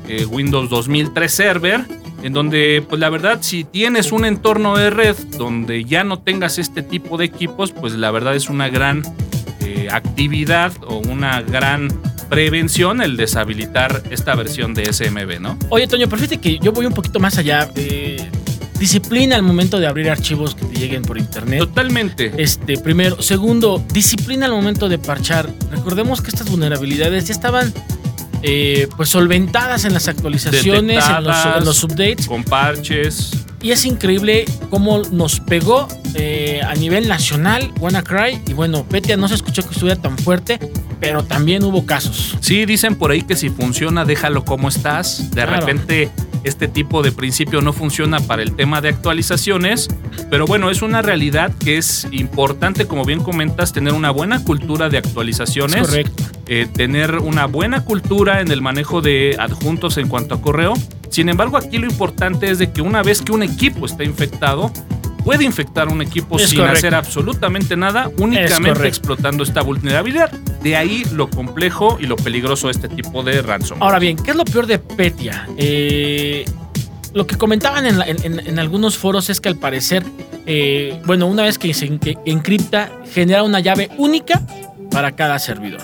eh, 0.07 0.25
Windows 0.30 0.69
2003 0.69 1.31
Server, 1.31 1.81
en 2.21 2.33
donde, 2.33 2.86
pues 2.88 3.00
la 3.00 3.09
verdad, 3.09 3.39
si 3.42 3.63
tienes 3.63 4.12
un 4.12 4.25
entorno 4.25 4.77
de 4.77 4.92
red 4.92 5.15
donde 5.39 5.86
ya 5.86 6.04
no 6.04 6.19
tengas 6.19 6.59
este 6.59 6.83
tipo 6.83 7.18
de 7.18 7.25
equipos, 7.25 7.71
pues 7.71 7.94
la 7.94 8.12
verdad 8.12 8.36
es 8.36 8.47
una 8.50 8.69
gran 8.69 9.01
actividad 9.89 10.74
o 10.86 10.97
una 10.97 11.42
gran 11.42 11.89
prevención 12.31 13.01
el 13.01 13.18
deshabilitar 13.18 14.01
esta 14.10 14.33
versión 14.36 14.74
de 14.74 14.92
SMB, 14.92 15.42
¿no? 15.42 15.60
Oye, 15.69 15.86
Toño, 15.86 16.07
pero 16.07 16.18
fíjate 16.22 16.39
que 16.39 16.57
yo 16.60 16.72
voy 16.72 16.86
un 16.86 16.94
poquito 16.94 17.19
más 17.19 17.38
allá. 17.38 17.69
eh, 17.75 18.30
disciplina 18.80 19.36
al 19.36 19.44
momento 19.44 19.80
de 19.80 19.86
abrir 19.86 20.10
archivos 20.10 20.56
que 20.56 20.66
te 20.66 20.80
lleguen 20.80 21.04
por 21.04 21.18
internet. 21.19 21.60
Totalmente. 21.60 22.31
Este, 22.38 22.80
primero. 22.80 23.22
Segundo, 23.22 23.83
disciplina 23.94 24.48
al 24.48 24.54
momento 24.54 24.89
de 24.89 24.98
parchar. 24.98 25.48
Recordemos 25.69 26.19
que 26.22 26.30
estas 26.30 26.50
vulnerabilidades 26.50 27.25
ya 27.25 27.33
estaban 27.33 27.72
eh, 28.42 28.88
pues 28.98 29.10
solventadas 29.10 29.86
en 29.86 29.94
las 29.94 30.07
actualizaciones, 30.07 31.06
en 31.06 31.13
los, 31.24 31.25
Detectadas. 31.25 31.57
en 31.57 31.66
los 31.66 31.83
updates. 31.83 32.28
Con 32.28 32.44
parches. 32.44 33.31
Y 33.61 33.69
es 33.69 33.85
increíble 33.85 34.45
cómo 34.71 35.04
nos 35.11 35.40
pegó 35.42 35.88
eh, 36.16 36.61
a 36.66 36.73
nivel 36.73 37.07
nacional 37.07 37.71
WannaCry. 37.80 38.42
Y 38.47 38.54
bueno, 38.54 38.83
Petia 38.85 39.16
no 39.16 39.28
se 39.28 39.35
escuchó 39.35 39.61
que 39.61 39.73
estuviera 39.73 40.02
tan 40.02 40.18
fuerte, 40.18 40.57
pero 41.02 41.24
también 41.26 41.64
hubo 41.66 41.86
casos. 41.86 42.38
Sí, 42.40 42.66
dicen 42.66 42.96
por 42.96 43.12
ahí 43.12 43.24
que 43.24 43.36
si 43.36 43.50
funciona, 43.50 44.06
déjalo 44.06 44.46
como 44.46 44.70
estás. 44.70 45.31
De 45.31 45.44
Claro. 45.44 45.60
repente, 45.60 46.10
este 46.46 46.68
tipo 46.70 47.02
de 47.04 47.12
principio 47.12 47.62
no 47.62 47.74
funciona 47.74 48.20
para 48.22 48.42
el 48.44 48.56
tema 48.56 48.80
de 48.80 48.90
actualizaciones. 48.90 49.90
Pero 50.30 50.46
bueno, 50.46 50.70
es 50.70 50.81
una 50.81 51.02
realidad 51.02 51.52
que 51.60 51.78
es 51.78 52.08
importante, 52.12 52.86
como 52.88 53.04
bien 53.04 53.22
comentas, 53.22 53.74
tener 53.74 53.94
una 53.94 54.12
buena 54.12 54.44
cultura 54.44 54.88
de 54.90 54.98
actualizaciones. 55.00 55.81
Es 55.81 55.88
correcto. 55.88 56.24
eh, 56.48 56.68
tener 56.74 57.18
una 57.18 57.46
buena 57.48 57.84
cultura 57.84 58.42
en 58.42 58.52
el 58.52 58.62
manejo 58.62 59.02
de 59.02 59.36
adjuntos 59.40 59.98
en 59.98 60.08
cuanto 60.08 60.36
a 60.36 60.42
correo. 60.42 60.74
Sin 61.10 61.30
embargo, 61.30 61.58
aquí 61.58 61.78
lo 61.78 61.88
importante 61.88 62.50
es 62.50 62.58
de 62.60 62.72
que 62.72 62.81
una 62.81 63.02
vez 63.04 63.22
que 63.22 63.31
un 63.31 63.44
equipo 63.44 63.86
está 63.86 64.04
infectado, 64.04 64.72
puede 65.23 65.44
infectar 65.44 65.87
un 65.87 66.01
equipo 66.01 66.37
Es 66.37 66.49
sin 66.49 66.59
correcto. 66.59 66.78
hacer 66.80 66.95
absolutamente 66.95 67.75
nada, 67.78 68.09
únicamente 68.18 68.87
explotando 68.87 69.44
esta 69.44 69.61
vulnerabilidad. 69.61 70.31
De 70.63 70.75
ahí 70.75 71.04
lo 71.13 71.30
complejo 71.30 71.97
y 71.99 72.06
lo 72.06 72.16
peligroso 72.16 72.68
de 72.68 72.71
este 72.73 72.90
tipo 72.90 73.23
de 73.23 73.42
ransomware. 73.42 73.83
Ahora 73.83 73.99
bien, 73.99 74.18
¿qué 74.18 74.31
es 74.31 74.37
lo 74.37 74.45
peor 74.45 74.68
de 74.68 74.80
Petia? 74.80 75.47
Eh, 75.57 76.45
lo 77.13 77.28
que 77.28 77.35
comentaban 77.37 77.85
en, 77.85 77.99
la- 77.99 78.06
en- 78.07 78.59
algunos 78.59 78.97
foros 78.97 79.30
es 79.30 79.42
que 79.42 79.49
al 79.49 79.57
parecer, 79.57 80.04
eh, 80.45 80.99
bueno, 81.06 81.28
una 81.28 81.44
vez 81.44 81.57
que 81.57 81.73
se 81.73 81.85
encripta, 82.25 82.90
genera 83.13 83.44
una 83.44 83.59
llave 83.59 83.90
única 83.97 84.42
para 84.92 85.11
cada 85.16 85.37
servidor. 85.40 85.81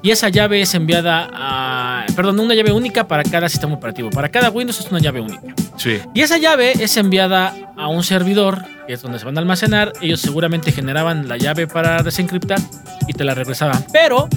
Y 0.00 0.10
esa 0.12 0.28
llave 0.28 0.60
es 0.60 0.74
enviada 0.74 1.28
a. 1.32 2.06
Perdón, 2.14 2.38
una 2.38 2.54
llave 2.54 2.70
única 2.72 3.08
para 3.08 3.24
cada 3.24 3.48
sistema 3.48 3.74
operativo. 3.74 4.10
Para 4.10 4.28
cada 4.28 4.48
Windows 4.50 4.78
es 4.78 4.88
una 4.92 5.00
llave 5.00 5.20
única. 5.20 5.52
Sí. 5.76 5.98
Y 6.14 6.20
esa 6.20 6.38
llave 6.38 6.72
es 6.80 6.96
enviada 6.96 7.72
a 7.76 7.88
un 7.88 8.04
servidor, 8.04 8.64
que 8.88 8.94
es 8.94 9.02
donde 9.02 9.18
se 9.18 9.26
van 9.26 9.36
a 9.36 9.40
almacenar. 9.40 9.92
Ellos 10.00 10.18
seguramente 10.18 10.72
generaban 10.72 11.28
la 11.28 11.36
llave 11.36 11.66
para 11.66 12.02
desencriptar 12.02 12.58
y 13.06 13.12
te 13.12 13.22
la 13.22 13.34
regresaban. 13.34 13.84
Pero 13.92 14.28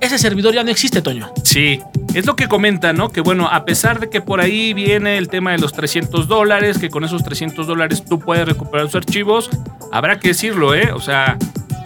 ese 0.00 0.16
servidor 0.16 0.54
ya 0.54 0.62
no 0.62 0.70
existe, 0.70 1.02
Toño. 1.02 1.32
Sí, 1.42 1.80
es 2.14 2.24
lo 2.24 2.36
que 2.36 2.46
comentan, 2.46 2.96
¿no? 2.96 3.08
Que 3.08 3.20
bueno, 3.20 3.48
a 3.48 3.64
pesar 3.64 3.98
de 3.98 4.08
que 4.08 4.20
por 4.20 4.40
ahí 4.40 4.74
viene 4.74 5.18
el 5.18 5.28
tema 5.28 5.50
de 5.50 5.58
los 5.58 5.72
300 5.72 6.28
dólares, 6.28 6.78
que 6.78 6.88
con 6.88 7.02
esos 7.02 7.24
300 7.24 7.66
dólares 7.66 8.04
tú 8.04 8.20
puedes 8.20 8.46
recuperar 8.46 8.86
tus 8.86 8.94
archivos, 8.94 9.50
habrá 9.90 10.20
que 10.20 10.28
decirlo, 10.28 10.72
¿eh? 10.76 10.92
O 10.92 11.00
sea, 11.00 11.36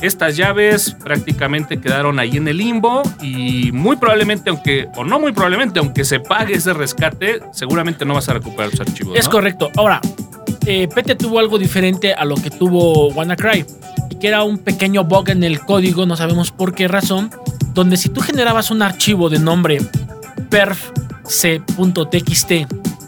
estas 0.03 0.37
llaves 0.37 0.95
prácticamente 1.03 1.81
quedaron 1.81 2.19
ahí 2.19 2.37
en 2.37 2.49
el 2.49 2.59
limbo 2.59 3.03
y 3.23 3.73
muy 3.73 3.97
probablemente, 3.97 4.51
aunque, 4.51 4.89
o 4.95 5.05
no 5.05 5.19
muy 5.19 5.33
probablemente, 5.33 5.79
aunque 5.79 6.05
se 6.05 6.21
pague 6.21 6.55
ese 6.55 6.75
rescate, 6.75 7.41
seguramente 7.53 8.05
no 8.05 8.13
vas 8.13 8.29
a 8.29 8.35
recuperar 8.35 8.71
tus 8.73 8.81
archivos. 8.81 9.19
Es 9.19 9.25
¿no? 9.25 9.31
correcto. 9.31 9.71
Ahora, 9.75 10.03
eh, 10.69 10.87
Pete 10.87 11.15
tuvo 11.15 11.39
algo 11.39 11.59
diferente 11.59 12.13
a 12.13 12.27
lo 12.27 12.35
que 12.35 12.51
tuvo 12.51 13.09
WannaCry. 13.09 13.65
que 14.21 14.29
era 14.29 14.45
un 14.45 14.59
pequeño 14.59 15.05
bug 15.05 15.31
en 15.31 15.43
el 15.43 15.61
código, 15.61 16.05
no 16.05 16.15
sabemos 16.15 16.51
por 16.51 16.75
qué 16.75 16.89
razón, 16.89 17.31
donde 17.73 17.97
si 17.97 18.11
tú 18.11 18.21
generabas 18.21 18.71
un 18.71 18.83
archivo 18.83 19.31
de 19.31 19.39
nombre 19.39 19.79
perfc.txt 20.51 22.51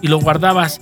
y 0.01 0.09
lo 0.09 0.21
guardabas 0.21 0.81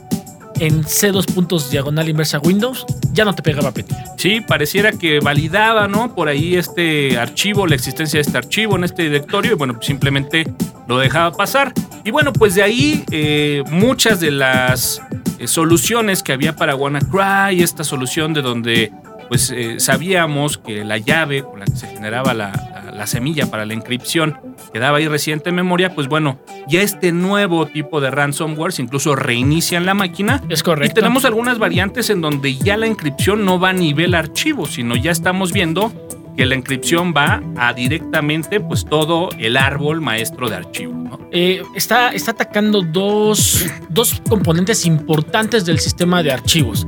en 0.61 0.85
C2 0.85 1.33
puntos 1.33 1.71
diagonal 1.71 2.09
inversa 2.09 2.39
Windows, 2.39 2.87
ya 3.13 3.25
no 3.25 3.35
te 3.35 3.43
pegaba 3.43 3.73
petilla. 3.73 4.05
Sí, 4.17 4.41
pareciera 4.41 4.93
que 4.93 5.19
validaba, 5.19 5.89
¿no? 5.89 6.15
Por 6.15 6.29
ahí 6.29 6.55
este 6.55 7.19
archivo, 7.19 7.67
la 7.67 7.75
existencia 7.75 8.19
de 8.19 8.23
este 8.23 8.39
archivo 8.39 8.77
en 8.77 8.85
este 8.85 9.05
directorio, 9.05 9.53
y 9.53 9.55
bueno, 9.55 9.79
simplemente 9.81 10.47
lo 10.87 10.99
dejaba 10.99 11.33
pasar. 11.33 11.73
Y 12.05 12.13
bueno, 12.13 12.33
pues 12.33 12.55
de 12.55 12.63
ahí 12.63 13.05
eh, 13.11 13.65
muchas 13.71 14.21
de 14.21 14.31
las 14.31 15.03
eh, 15.38 15.47
soluciones 15.49 16.23
que 16.23 16.33
había 16.33 16.57
para 16.57 16.75
WannaCry, 16.75 17.62
esta 17.62 17.85
solución 17.85 18.35
de 18.35 18.42
donde 18.42 18.92
pues 19.28 19.50
eh, 19.50 19.78
sabíamos 19.78 20.57
que 20.57 20.85
la 20.85 20.97
llave 20.97 21.42
con 21.42 21.61
la 21.61 21.66
que 21.66 21.76
se 21.76 21.87
generaba 21.87 22.33
la, 22.35 22.50
la- 22.50 22.78
la 22.99 23.07
semilla 23.07 23.47
para 23.49 23.64
la 23.64 23.75
encripción 23.75 24.40
quedaba 24.73 24.99
ahí 24.99 25.07
reciente 25.07 25.50
en 25.50 25.54
memoria, 25.54 25.95
pues 25.95 26.09
bueno, 26.09 26.40
ya 26.66 26.80
este 26.83 27.12
nuevo 27.12 27.66
tipo 27.66 28.00
de 28.00 28.11
ransomwares 28.11 28.80
incluso 28.80 29.14
reinician 29.14 29.87
la 29.87 29.95
máquina 29.95 30.42
Es 30.49 30.61
y 30.61 30.62
correcto. 30.64 30.95
tenemos 30.95 31.25
algunas 31.25 31.59
variantes 31.61 32.11
en 32.11 32.21
donde 32.23 32.57
ya 32.57 32.76
la 32.76 32.87
encripción 32.87 33.45
no 33.45 33.61
va 33.61 33.68
a 33.68 33.73
nivel 33.73 34.16
archivo, 34.16 34.66
sino 34.66 34.97
ya 34.97 35.12
estamos 35.12 35.52
viendo 35.52 35.92
que 36.38 36.47
la 36.47 36.54
encripción 36.54 37.12
va 37.16 37.42
a 37.57 37.73
directamente 37.73 38.61
pues 38.61 38.85
todo 38.85 39.28
el 39.40 39.57
árbol 39.57 40.00
maestro 40.00 40.49
de 40.49 40.54
archivo. 40.54 40.95
¿no? 40.95 41.18
Eh, 41.33 41.62
está, 41.75 42.11
está 42.11 42.30
atacando 42.30 42.80
dos, 42.83 43.66
dos 43.88 44.23
componentes 44.28 44.87
importantes 44.87 45.66
del 45.66 45.80
sistema 45.80 46.23
de 46.23 46.30
archivos. 46.30 46.87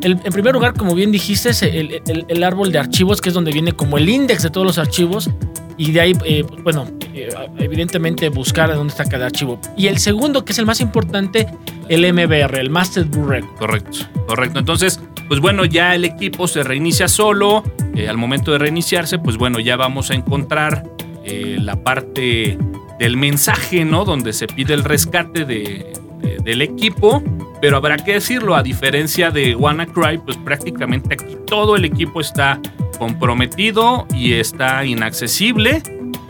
El- 0.00 0.20
en 0.22 0.32
primer 0.32 0.54
lugar, 0.54 0.74
como 0.74 0.94
bien 0.94 1.10
dijiste, 1.10 1.50
es 1.50 1.62
el, 1.62 2.00
el- 2.06 2.24
el 2.28 2.44
árbol 2.44 2.70
de 2.70 2.78
archivos, 2.78 3.20
que 3.20 3.30
es 3.30 3.34
donde 3.34 3.50
viene 3.50 3.72
como 3.72 3.98
el 3.98 4.08
index 4.08 4.44
de 4.44 4.50
todos 4.50 4.64
los 4.64 4.78
archivos. 4.78 5.28
Y 5.76 5.90
de 5.90 6.00
ahí, 6.00 6.12
eh, 6.24 6.44
bueno, 6.62 6.86
eh, 7.14 7.30
evidentemente 7.58 8.28
buscar 8.28 8.72
dónde 8.72 8.92
está 8.92 9.04
cada 9.06 9.26
archivo. 9.26 9.58
Y 9.76 9.88
el 9.88 9.98
segundo, 9.98 10.44
que 10.44 10.52
es 10.52 10.58
el 10.60 10.66
más 10.66 10.80
importante, 10.80 11.48
el 11.88 12.04
MBR, 12.12 12.60
el 12.60 12.70
Master 12.70 13.02
Boot 13.06 13.28
Record. 13.28 13.56
Correcto, 13.58 13.98
correcto. 14.28 14.60
Entonces, 14.60 15.00
pues 15.28 15.40
bueno, 15.40 15.64
ya 15.64 15.94
el 15.94 16.04
equipo 16.04 16.46
se 16.48 16.62
reinicia 16.62 17.08
solo. 17.08 17.62
Eh, 17.94 18.08
al 18.08 18.16
momento 18.16 18.52
de 18.52 18.58
reiniciarse, 18.58 19.18
pues 19.18 19.36
bueno, 19.36 19.60
ya 19.60 19.76
vamos 19.76 20.10
a 20.10 20.14
encontrar 20.14 20.84
eh, 21.24 21.58
la 21.60 21.76
parte 21.76 22.58
del 22.98 23.16
mensaje, 23.16 23.84
¿no? 23.84 24.04
Donde 24.04 24.32
se 24.32 24.46
pide 24.46 24.74
el 24.74 24.84
rescate 24.84 25.44
de- 25.44 25.92
de- 26.20 26.36
del 26.42 26.62
equipo. 26.62 27.22
Pero 27.60 27.78
habrá 27.78 27.96
que 27.96 28.12
decirlo, 28.14 28.54
a 28.56 28.62
diferencia 28.62 29.30
de 29.30 29.54
WannaCry, 29.54 30.18
pues 30.18 30.36
prácticamente 30.36 31.16
todo 31.46 31.76
el 31.76 31.84
equipo 31.86 32.20
está 32.20 32.60
comprometido 32.98 34.06
y 34.14 34.34
está 34.34 34.84
inaccesible. 34.84 35.82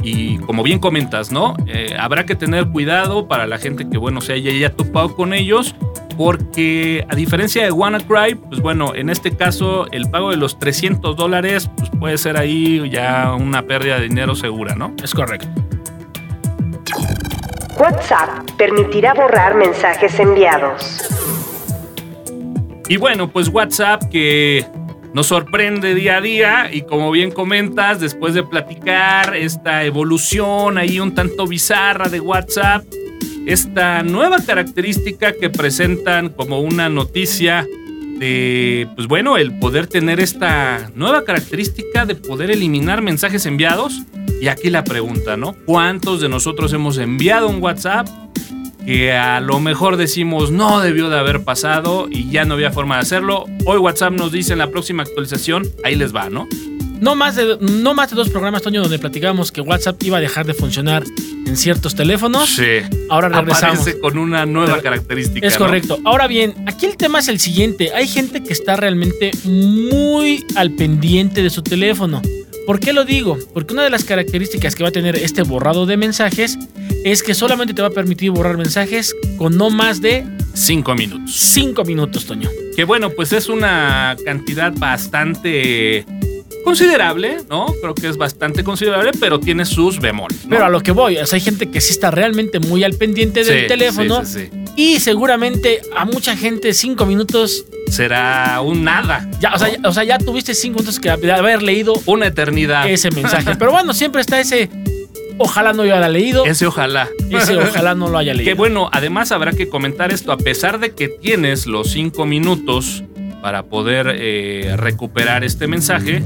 Y 0.03 0.37
como 0.39 0.63
bien 0.63 0.79
comentas, 0.79 1.33
¿no? 1.33 1.57
Eh, 1.67 1.97
habrá 1.99 2.27
que 2.27 2.35
tener 2.35 2.69
cuidado 2.69 3.27
para 3.27 3.47
la 3.47 3.59
gente 3.59 3.89
que, 3.89 3.97
bueno, 3.97 4.21
se 4.21 4.35
haya 4.35 4.53
ya 4.53 4.71
topado 4.71 5.15
con 5.17 5.33
ellos. 5.33 5.75
Porque 6.17 7.05
a 7.09 7.15
diferencia 7.15 7.65
de 7.65 7.73
WannaCry, 7.73 8.37
pues 8.37 8.61
bueno, 8.61 8.95
en 8.95 9.11
este 9.11 9.37
caso 9.37 9.87
el 9.91 10.09
pago 10.11 10.31
de 10.31 10.37
los 10.37 10.59
300 10.59 11.17
dólares 11.17 11.69
pues 11.77 11.91
puede 11.99 12.19
ser 12.19 12.37
ahí 12.37 12.89
ya 12.91 13.35
una 13.35 13.63
pérdida 13.63 13.97
de 13.97 14.09
dinero 14.09 14.35
segura, 14.35 14.75
¿no? 14.75 14.95
Es 15.03 15.13
correcto. 15.13 15.49
WhatsApp 17.79 18.51
permitirá 18.57 19.15
borrar 19.15 19.57
mensajes 19.57 20.19
enviados. 20.21 21.09
Y 22.89 22.97
bueno, 22.99 23.29
pues 23.29 23.49
WhatsApp 23.49 24.05
que 24.11 24.65
nos 25.15 25.27
sorprende 25.27 25.95
día 25.95 26.19
a 26.19 26.21
día 26.21 26.69
y 26.73 26.83
como 26.83 27.11
bien 27.11 27.31
comentas, 27.31 28.01
después 28.01 28.35
de 28.35 28.43
platicar 28.43 29.35
esta 29.35 29.85
evolución 29.85 30.77
ahí 30.77 31.01
un 31.01 31.15
tanto 31.15 31.47
bizarra 31.47 32.09
de 32.09 32.21
WhatsApp, 32.21 32.85
esta 33.47 34.03
nueva 34.03 34.39
característica 34.39 35.33
que 35.33 35.51
presentan 35.51 36.31
como 36.31 36.61
una 36.61 36.89
noticia 36.89 37.67
de, 38.19 38.89
pues 38.95 39.07
bueno, 39.07 39.37
el 39.37 39.59
poder 39.59 39.87
tener 39.87 40.21
esta 40.21 40.91
nueva 40.95 41.25
característica 41.25 42.07
de 42.07 42.15
poder 42.15 42.51
eliminar 42.51 43.03
mensajes 43.03 43.45
enviados. 43.47 44.03
Y 44.41 44.49
aquí 44.49 44.71
la 44.71 44.85
pregunta, 44.85 45.37
¿no? 45.37 45.55
¿Cuántos 45.67 46.21
de 46.21 46.29
nosotros 46.29 46.73
hemos 46.73 46.99
enviado 46.99 47.49
un 47.49 47.63
WhatsApp 47.63 48.09
que 48.85 49.13
a 49.13 49.41
lo 49.41 49.61
mejor 49.61 49.97
decimos 49.97 50.51
no 50.51 50.81
debió 50.81 51.09
de 51.09 51.19
haber 51.19 51.43
pasado 51.45 52.07
y 52.11 52.31
ya 52.31 52.45
no 52.45 52.55
había 52.55 52.71
forma 52.71 52.97
de 52.97 53.03
hacerlo? 53.03 53.47
Hoy 53.67 53.79
WhatsApp 53.79 54.13
nos 54.13 54.33
dice 54.33 54.53
en 54.53 54.59
la 54.59 54.71
próxima 54.71 55.03
actualización, 55.03 55.67
ahí 55.85 55.95
les 55.95 56.15
va, 56.15 56.31
¿no? 56.31 56.47
No 57.01 57.15
más, 57.15 57.37
de, 57.37 57.59
no 57.61 57.95
más 57.95 58.11
de 58.11 58.17
dos 58.17 58.31
programas, 58.31 58.63
Toño, 58.63 58.83
donde 58.83 58.99
platicábamos 58.99 59.53
que 59.53 59.61
WhatsApp 59.61 60.03
iba 60.03 60.19
a 60.19 60.21
dejar 60.21 60.47
de 60.47 60.55
funcionar 60.55 61.05
en 61.47 61.57
ciertos 61.57 61.95
teléfonos. 61.95 62.49
Sí. 62.49 62.81
Ahora 63.11 63.29
regresamos. 63.29 63.81
Aparece 63.81 64.01
con 64.01 64.19
una 64.19 64.47
nueva 64.47 64.81
característica. 64.81 65.47
Es 65.47 65.59
¿no? 65.59 65.67
correcto. 65.67 65.99
Ahora 66.05 66.27
bien, 66.27 66.55
aquí 66.67 66.87
el 66.87 66.97
tema 66.97 67.19
es 67.19 67.29
el 67.29 67.41
siguiente. 67.41 67.93
Hay 67.95 68.09
gente 68.09 68.43
que 68.43 68.53
está 68.53 68.77
realmente 68.77 69.33
muy 69.45 70.45
al 70.57 70.73
pendiente 70.73 71.43
de 71.43 71.51
su 71.51 71.63
teléfono. 71.63 72.23
¿Por 72.67 72.81
qué 72.81 72.95
lo 72.95 73.05
digo? 73.05 73.39
Porque 73.53 73.75
una 73.75 73.83
de 73.83 73.91
las 73.91 74.05
características 74.05 74.75
que 74.75 74.83
va 74.83 74.89
a 74.89 74.93
tener 74.93 75.17
este 75.17 75.43
borrado 75.43 75.85
de 75.85 75.99
mensajes 75.99 76.59
es 77.05 77.23
que 77.23 77.35
solamente 77.35 77.75
te 77.75 77.83
va 77.83 77.89
a 77.89 77.91
permitir 77.91 78.31
borrar 78.31 78.57
mensajes 78.57 79.15
con 79.37 79.59
no 79.59 79.69
más 79.69 80.01
de 80.01 80.25
Cinco 80.55 80.95
minutos. 80.95 81.35
5 81.35 81.85
minutos, 81.85 82.27
Toño. 82.27 82.49
Que 82.77 82.85
bueno, 82.85 83.11
pues 83.11 83.33
es 83.33 83.49
una 83.49 84.17
cantidad 84.25 84.73
bastante 84.73 86.07
considerable, 86.65 87.39
¿no? 87.49 87.67
Creo 87.81 87.95
que 87.95 88.09
es 88.09 88.17
bastante 88.17 88.65
considerable, 88.65 89.13
pero 89.21 89.39
tiene 89.39 89.65
sus 89.65 90.01
bemoles. 90.01 90.45
¿no? 90.45 90.51
Pero 90.51 90.65
a 90.65 90.69
lo 90.69 90.81
que 90.81 90.91
voy, 90.93 91.17
o 91.19 91.27
sea, 91.27 91.37
hay 91.37 91.43
gente 91.43 91.71
que 91.71 91.81
sí 91.81 91.93
está 91.93 92.11
realmente 92.11 92.59
muy 92.61 92.83
al 92.85 92.95
pendiente 92.95 93.45
del 93.45 93.61
Sí, 93.63 93.67
teléfono 93.69 94.25
sí, 94.25 94.33
sí, 94.45 94.49
sí. 94.53 94.73
y 94.77 95.01
seguramente 95.01 95.81
a 95.97 96.05
mucha 96.05 96.37
gente 96.37 96.73
5 96.75 97.07
minutos, 97.07 97.65
Será 97.91 98.61
un 98.63 98.83
nada. 98.83 99.29
ya, 99.41 99.53
o, 99.55 99.59
sea, 99.59 99.69
ya, 99.71 99.89
o 99.89 99.93
sea, 99.93 100.05
ya 100.05 100.19
tuviste 100.19 100.55
5 100.55 100.75
minutos 100.79 100.99
que 100.99 101.11
de 101.17 101.33
haber 101.33 101.63
leído 101.63 101.93
una 102.07 102.27
eternidad. 102.27 102.89
ese 102.91 103.11
mensaje. 103.15 103.55
Pero 103.59 103.71
bueno, 103.73 103.93
siempre 103.95 104.21
está 104.21 104.41
ese, 104.41 104.69
ojalá 105.39 105.73
no 105.73 105.85
lo 105.85 105.95
haya 105.95 106.09
leído, 106.09 106.45
Ese 106.45 106.67
ojalá. 106.67 107.09
ese 107.31 107.57
ojalá 107.57 107.95
no 107.95 108.09
lo 108.09 108.19
haya 108.19 108.33
Que 108.37 108.39
leído. 108.39 108.57
bueno, 108.57 108.89
además 108.93 109.33
habrá 109.33 109.53
que 109.53 109.69
comentar 109.69 110.13
esto, 110.13 110.33
a 110.33 110.39
pesar 110.39 110.81
de 110.81 110.93
que 110.95 111.09
tienes 111.09 111.67
los 111.67 111.91
cinco 111.91 112.27
minutos 112.27 113.05
para 113.45 113.65
poder 113.65 114.17
eh, 114.19 114.75
recuperar 114.79 115.45
este 115.45 115.67
mensaje, 115.67 116.23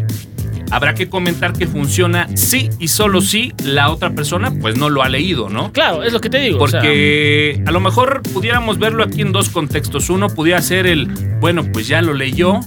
habrá 0.70 0.94
que 0.94 1.08
comentar 1.08 1.52
que 1.52 1.66
funciona 1.66 2.28
sí 2.36 2.70
y 2.78 2.86
solo 2.86 3.20
si 3.20 3.52
la 3.64 3.90
otra 3.90 4.10
persona 4.10 4.52
pues 4.52 4.76
no 4.78 4.88
lo 4.88 5.02
ha 5.02 5.08
leído, 5.08 5.48
¿no? 5.48 5.72
Claro, 5.72 6.04
es 6.04 6.12
lo 6.12 6.20
que 6.20 6.30
te 6.30 6.38
digo. 6.38 6.62
o 6.62 6.68
sea, 6.68 6.78
Porque 6.78 7.60
a 7.66 7.72
lo 7.72 7.80
mejor 7.80 8.22
pudiéramos 8.22 8.78
verlo 8.78 9.02
aquí 9.02 9.22
en 9.22 9.32
dos 9.32 9.48
contextos. 9.48 10.10
Uno 10.10 10.28
pudiera 10.28 10.62
ser 10.62 10.86
el, 10.86 11.06
bueno, 11.40 11.64
pues 11.72 11.88
ya 11.88 12.02
lo 12.02 12.14
leyó, 12.14 12.60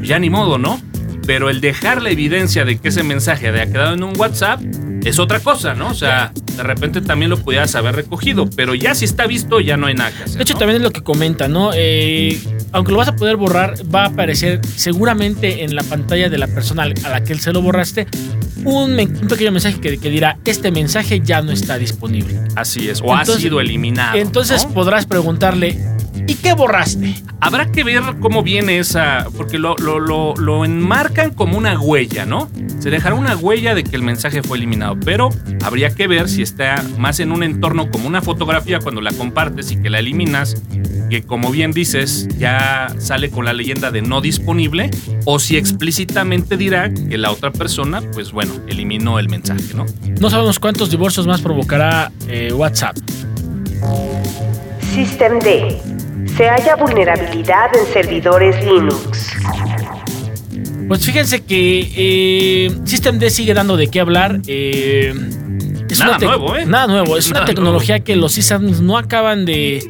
ya 0.00 0.18
ni 0.18 0.30
modo, 0.30 0.56
¿no? 0.56 0.80
Pero 1.26 1.50
el 1.50 1.60
dejar 1.60 2.00
la 2.00 2.08
evidencia 2.08 2.64
de 2.64 2.78
que 2.78 2.88
ese 2.88 3.02
mensaje 3.02 3.46
había 3.46 3.66
quedado 3.66 3.92
en 3.92 4.04
un 4.04 4.18
WhatsApp 4.18 4.62
es 5.04 5.18
otra 5.18 5.40
cosa, 5.40 5.74
¿no? 5.74 5.88
O 5.88 5.94
sea, 5.94 6.32
de 6.56 6.62
repente 6.62 7.02
también 7.02 7.30
lo 7.30 7.36
pudieras 7.36 7.74
haber 7.74 7.94
recogido, 7.94 8.48
pero 8.56 8.74
ya 8.74 8.94
si 8.94 9.04
está 9.04 9.26
visto, 9.26 9.60
ya 9.60 9.76
no 9.76 9.86
hay 9.86 9.94
nada 9.94 10.12
que 10.12 10.22
hacer. 10.24 10.38
de 10.38 10.42
hecho, 10.44 10.54
¿no? 10.54 10.60
también 10.60 10.76
es 10.78 10.82
lo 10.82 10.92
que 10.92 11.02
comenta, 11.02 11.46
¿no? 11.46 11.72
Eh, 11.74 12.40
aunque 12.72 12.92
lo 12.92 12.98
vas 12.98 13.08
a 13.08 13.16
poder 13.16 13.36
borrar, 13.36 13.74
va 13.94 14.04
a 14.04 14.06
aparecer 14.08 14.60
seguramente 14.76 15.64
en 15.64 15.74
la 15.74 15.82
pantalla 15.82 16.28
de 16.28 16.38
la 16.38 16.46
persona 16.46 16.82
a 16.82 17.08
la 17.08 17.24
que 17.24 17.32
él 17.32 17.40
se 17.40 17.52
lo 17.52 17.62
borraste 17.62 18.06
un, 18.66 18.96
pequeño 19.28 19.52
mensaje 19.52 19.80
que, 19.80 19.98
que 19.98 20.10
dirá, 20.10 20.38
este 20.44 20.70
mensaje 20.70 21.20
ya 21.20 21.40
no 21.42 21.52
está 21.52 21.78
disponible. 21.78 22.40
Así 22.54 22.88
es, 22.88 23.00
o 23.02 23.14
ha 23.14 23.24
sido 23.24 23.60
eliminado. 23.60 24.18
Entonces 24.18 24.66
¿no? 24.66 24.74
podrás 24.74 25.06
preguntarle, 25.06 25.78
¿y 26.26 26.34
qué 26.34 26.52
borraste? 26.52 27.14
Habrá 27.40 27.70
que 27.70 27.84
ver 27.84 28.02
cómo 28.20 28.42
viene 28.42 28.78
esa, 28.78 29.26
porque 29.36 29.58
lo, 29.58 29.76
lo, 29.76 30.00
lo, 30.00 30.34
lo 30.36 30.64
enmarcan 30.64 31.32
como 31.32 31.56
una 31.56 31.78
huella, 31.78 32.26
¿no? 32.26 32.48
Se 32.78 32.90
dejará 32.90 33.14
una 33.14 33.36
huella 33.36 33.74
de 33.74 33.84
que 33.84 33.96
el 33.96 34.02
mensaje 34.02 34.42
fue 34.42 34.58
eliminado, 34.58 34.96
pero 35.04 35.30
habría 35.62 35.94
que 35.94 36.06
ver 36.06 36.28
si 36.28 36.42
está 36.42 36.82
más 36.98 37.20
en 37.20 37.32
un 37.32 37.42
entorno 37.42 37.90
como 37.90 38.06
una 38.06 38.22
fotografía 38.22 38.78
cuando 38.80 39.00
la 39.00 39.12
compartes 39.12 39.70
y 39.70 39.76
que 39.76 39.90
la 39.90 39.98
eliminas, 39.98 40.62
que 41.10 41.22
como 41.22 41.50
bien 41.50 41.72
dices, 41.72 42.28
ya 42.38 42.88
sale 42.98 43.30
con 43.30 43.44
la 43.44 43.52
leyenda 43.52 43.90
de 43.90 44.02
no 44.02 44.20
disponible, 44.20 44.90
o 45.24 45.38
si 45.38 45.56
explícitamente 45.56 46.56
dirá 46.56 46.92
que 46.92 47.18
la 47.18 47.30
otra 47.30 47.52
persona, 47.52 48.02
pues 48.12 48.32
bueno, 48.32 48.52
eliminó 48.66 49.18
el 49.18 49.28
mensaje, 49.28 49.74
¿no? 49.74 49.86
No 50.20 50.30
sabemos 50.30 50.58
cuántos 50.58 50.90
divorcios 50.90 51.26
más 51.26 51.40
provocará 51.40 52.10
eh, 52.28 52.52
WhatsApp. 52.52 52.96
System 54.94 55.38
D. 55.40 55.95
Se 56.36 56.48
halla 56.48 56.76
vulnerabilidad 56.76 57.74
en 57.74 57.86
servidores 57.92 58.62
Linux. 58.64 59.30
Pues 60.86 61.04
fíjense 61.04 61.42
que 61.44 61.90
eh, 61.96 62.70
System 62.84 63.18
D 63.18 63.30
sigue 63.30 63.54
dando 63.54 63.76
de 63.76 63.88
qué 63.88 64.00
hablar. 64.00 64.40
eh, 64.46 65.14
es 65.88 65.98
Nada 66.00 66.18
nuevo, 66.18 66.56
¿eh? 66.56 66.66
Nada 66.66 66.86
nuevo. 66.88 67.16
Es 67.16 67.30
una 67.30 67.44
tecnología 67.44 68.00
que 68.00 68.16
los 68.16 68.32
sysadmins 68.32 68.80
no 68.80 68.98
acaban 68.98 69.44
de, 69.46 69.82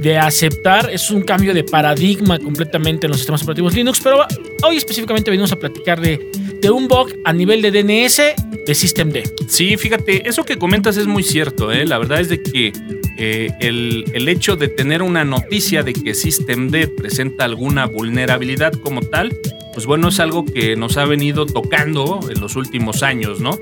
de 0.00 0.18
aceptar. 0.18 0.88
Es 0.90 1.10
un 1.10 1.22
cambio 1.22 1.54
de 1.54 1.64
paradigma 1.64 2.38
completamente 2.38 3.06
en 3.06 3.10
los 3.10 3.18
sistemas 3.18 3.42
operativos 3.42 3.74
Linux, 3.74 4.00
pero 4.02 4.24
hoy 4.62 4.76
específicamente 4.76 5.30
venimos 5.30 5.50
a 5.52 5.56
platicar 5.56 6.00
de, 6.00 6.30
de 6.60 6.70
un 6.70 6.88
bug 6.88 7.12
a 7.24 7.32
nivel 7.32 7.62
de 7.62 7.70
DNS 7.70 8.20
de 8.66 8.74
Systemd. 8.74 9.18
Sí, 9.48 9.76
fíjate, 9.76 10.28
eso 10.28 10.44
que 10.44 10.56
comentas 10.56 10.96
es 10.96 11.06
muy 11.06 11.22
cierto. 11.22 11.72
¿eh? 11.72 11.86
La 11.86 11.98
verdad 11.98 12.20
es 12.20 12.28
de 12.28 12.42
que 12.42 12.72
eh, 13.18 13.50
el, 13.60 14.04
el, 14.12 14.28
hecho 14.28 14.56
de 14.56 14.68
tener 14.68 15.02
una 15.02 15.24
noticia 15.24 15.82
de 15.82 15.92
que 15.92 16.14
Systemd 16.14 16.94
presenta 16.96 17.44
alguna 17.44 17.86
vulnerabilidad 17.86 18.72
como 18.72 19.00
tal, 19.02 19.36
pues 19.74 19.86
bueno, 19.86 20.08
es 20.08 20.20
algo 20.20 20.44
que 20.44 20.76
nos 20.76 20.96
ha 20.96 21.04
venido 21.04 21.46
tocando 21.46 22.20
en 22.30 22.40
los 22.40 22.56
últimos 22.56 23.02
años, 23.02 23.40
¿no? 23.40 23.58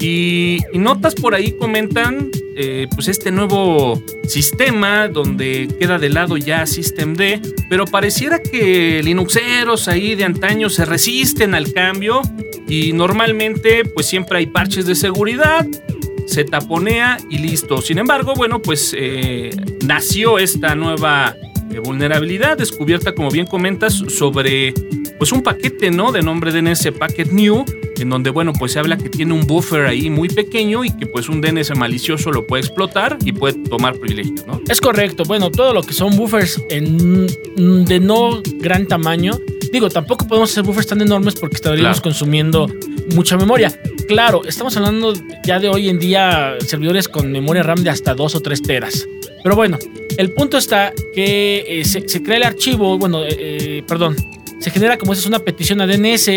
Y, 0.00 0.58
y 0.72 0.78
notas 0.78 1.14
por 1.14 1.34
ahí 1.34 1.52
comentan 1.52 2.30
eh, 2.62 2.88
pues 2.94 3.08
este 3.08 3.32
nuevo 3.32 4.02
sistema 4.28 5.08
donde 5.08 5.66
queda 5.80 5.98
de 5.98 6.10
lado 6.10 6.36
ya 6.36 6.66
Systemd, 6.66 7.18
pero 7.70 7.86
pareciera 7.86 8.42
que 8.42 9.02
Linuxeros 9.02 9.88
ahí 9.88 10.14
de 10.14 10.24
antaño 10.24 10.68
se 10.68 10.84
resisten 10.84 11.54
al 11.54 11.72
cambio 11.72 12.20
y 12.68 12.92
normalmente 12.92 13.86
pues 13.86 14.04
siempre 14.06 14.36
hay 14.36 14.46
parches 14.46 14.84
de 14.84 14.94
seguridad, 14.94 15.66
se 16.26 16.44
taponea 16.44 17.16
y 17.30 17.38
listo. 17.38 17.80
Sin 17.80 17.96
embargo, 17.96 18.34
bueno, 18.36 18.60
pues 18.60 18.94
eh, 18.94 19.56
nació 19.82 20.38
esta 20.38 20.74
nueva 20.74 21.34
eh, 21.72 21.78
vulnerabilidad 21.78 22.58
descubierta, 22.58 23.14
como 23.14 23.30
bien 23.30 23.46
comentas, 23.46 23.94
sobre 23.94 24.74
pues 25.18 25.32
un 25.32 25.42
paquete, 25.42 25.90
¿no? 25.90 26.12
De 26.12 26.20
nombre 26.20 26.52
DNS 26.52 26.90
Packet 26.98 27.32
New, 27.32 27.64
en 28.00 28.10
donde, 28.10 28.30
bueno, 28.30 28.52
pues 28.52 28.72
se 28.72 28.78
habla 28.78 28.96
que 28.96 29.08
tiene 29.08 29.32
un 29.32 29.46
buffer 29.46 29.86
ahí 29.86 30.10
muy 30.10 30.28
pequeño 30.28 30.84
y 30.84 30.90
que 30.90 31.06
pues 31.06 31.28
un 31.28 31.40
DNS 31.40 31.76
malicioso 31.76 32.30
lo 32.30 32.46
puede 32.46 32.62
explotar 32.62 33.18
y 33.24 33.32
puede 33.32 33.58
tomar 33.64 33.98
privilegios, 33.98 34.46
¿no? 34.46 34.60
Es 34.68 34.80
correcto. 34.80 35.24
Bueno, 35.24 35.50
todo 35.50 35.72
lo 35.72 35.82
que 35.82 35.92
son 35.92 36.16
buffers 36.16 36.62
en, 36.70 37.26
de 37.84 38.00
no 38.00 38.42
gran 38.58 38.86
tamaño, 38.86 39.38
digo, 39.72 39.88
tampoco 39.88 40.26
podemos 40.26 40.50
hacer 40.50 40.64
buffers 40.64 40.86
tan 40.86 41.00
enormes 41.00 41.34
porque 41.34 41.56
estaríamos 41.56 42.00
claro. 42.00 42.02
consumiendo 42.02 42.66
mucha 43.14 43.36
memoria. 43.36 43.72
Claro, 44.08 44.42
estamos 44.44 44.76
hablando 44.76 45.12
ya 45.44 45.58
de 45.58 45.68
hoy 45.68 45.88
en 45.88 45.98
día 45.98 46.56
servidores 46.66 47.08
con 47.08 47.30
memoria 47.30 47.62
RAM 47.62 47.82
de 47.82 47.90
hasta 47.90 48.14
2 48.14 48.34
o 48.34 48.40
3 48.40 48.62
teras. 48.62 49.06
Pero 49.42 49.56
bueno, 49.56 49.78
el 50.16 50.32
punto 50.32 50.58
está 50.58 50.92
que 51.14 51.64
eh, 51.66 51.84
se, 51.84 52.08
se, 52.08 52.22
crea 52.22 52.36
el 52.36 52.42
archivo, 52.42 52.98
bueno, 52.98 53.22
eh, 53.26 53.82
perdón, 53.86 54.16
se 54.60 54.70
genera 54.70 54.98
como 54.98 55.12
es 55.14 55.26
una 55.26 55.38
petición 55.38 55.80
a 55.80 55.86
DNS. 55.86 56.30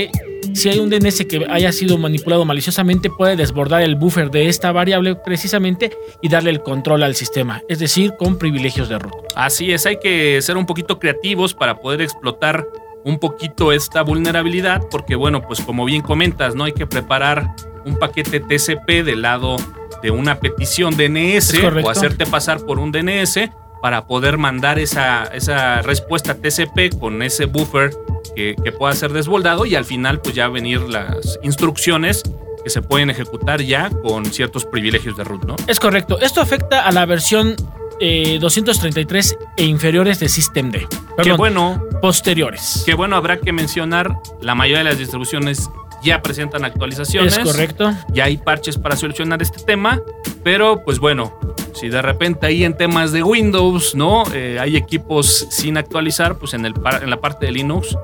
Si 0.54 0.70
hay 0.70 0.80
un 0.80 0.90
DNS 0.90 1.26
que 1.26 1.46
haya 1.50 1.72
sido 1.72 1.98
manipulado 1.98 2.46
maliciosamente, 2.46 3.10
puede 3.10 3.36
desbordar 3.36 3.82
el 3.82 3.96
buffer 3.96 4.30
de 4.30 4.50
esta 4.50 4.72
variable 4.72 5.16
precisamente 5.16 5.92
y 6.22 6.30
darle 6.30 6.52
el 6.52 6.62
control 6.62 7.04
al 7.04 7.16
sistema, 7.16 7.62
es 7.68 7.80
decir, 7.80 8.14
con 8.18 8.38
privilegios 8.38 8.90
de 8.90 9.00
root. 9.00 9.14
Así 9.36 9.72
es, 9.72 9.86
hay 9.86 9.98
que 9.98 10.42
ser 10.42 10.58
un 10.58 10.66
poquito 10.66 11.00
creativos 11.00 11.54
para 11.54 11.80
poder 11.80 12.02
explotar 12.02 12.66
un 13.04 13.20
poquito 13.20 13.72
esta 13.72 14.02
vulnerabilidad, 14.02 14.82
porque 14.90 15.16
bueno, 15.16 15.42
pues 15.42 15.62
como 15.62 15.86
bien 15.86 16.02
comentas, 16.02 16.56
no 16.56 16.64
hay 16.64 16.74
que 16.74 16.88
preparar 16.88 17.56
un 17.86 17.98
paquete 17.98 18.40
TCP 18.40 19.04
del 19.04 19.24
lado 19.24 19.58
de 20.02 20.12
una 20.12 20.40
petición 20.40 20.96
DNS 20.96 21.54
o 21.84 21.90
hacerte 21.90 22.26
pasar 22.26 22.66
por 22.66 22.80
un 22.80 22.92
DNS 22.92 23.50
para 23.82 24.06
poder 24.08 24.38
mandar 24.38 24.80
esa, 24.80 25.26
esa 25.26 25.82
respuesta 25.82 26.36
TCP 26.36 26.98
con 27.00 27.22
ese 27.22 27.46
buffer 27.46 27.92
que, 28.36 28.56
que, 28.64 28.72
pueda 28.72 28.94
ser 28.94 29.14
desboldado 29.14 29.66
y 29.66 29.76
al 29.76 29.86
final 29.86 30.22
pues 30.22 30.36
ya 30.36 30.48
venir 30.48 30.82
las 30.82 31.40
instrucciones 31.44 32.24
que 32.64 32.70
se 32.70 32.82
pueden 32.82 33.10
ejecutar 33.10 33.62
ya 33.62 33.90
con 33.90 34.26
ciertos 34.26 34.66
privilegios 34.66 35.18
de 35.18 35.24
root, 35.24 35.46
¿no? 35.46 35.56
Es 35.68 35.80
correcto. 35.80 36.20
Esto 36.20 36.42
afecta 36.42 36.86
a 36.86 36.92
la 36.92 37.06
versión 37.06 37.56
eh, 38.00 38.38
233 38.40 39.38
e 39.58 39.66
inferiores 39.66 40.20
de 40.20 40.30
Systemd. 40.30 40.78
Qué 41.22 41.34
bueno. 41.34 41.82
Posteriores. 42.02 42.84
Qué 42.86 42.96
bueno, 42.96 43.16
habrá 43.16 43.40
que 43.40 43.54
mencionar, 43.54 44.18
la 44.42 44.56
mayoría 44.56 44.80
de 44.80 44.84
las 44.84 44.98
distribuciones 44.98 45.70
ya 46.04 46.22
presentan 46.22 46.66
actualizaciones. 46.66 47.38
Es 47.38 47.44
correcto. 47.44 47.94
Ya 48.10 48.26
hay 48.26 48.38
parches 48.38 48.78
para 48.78 48.98
solucionar 48.98 49.42
este 49.42 49.64
tema, 49.64 50.02
pero 50.44 50.84
pues 50.84 51.00
bueno, 51.00 51.34
si 51.74 51.88
de 51.88 52.02
repente 52.02 52.46
ahí 52.46 52.66
en 52.66 52.76
temas 52.76 53.14
de 53.14 53.24
Windows, 53.24 53.96
¿no? 53.96 54.24
Eh, 54.34 54.58
hay 54.60 54.76
equipos 54.76 55.48
sin 55.50 55.78
actualizar, 55.78 56.38
pues 56.38 56.54
en, 56.54 56.66
el, 56.66 56.74
en 57.02 57.10
la 57.10 57.22
parte 57.22 57.46
de 57.46 57.54
Linux, 57.54 57.96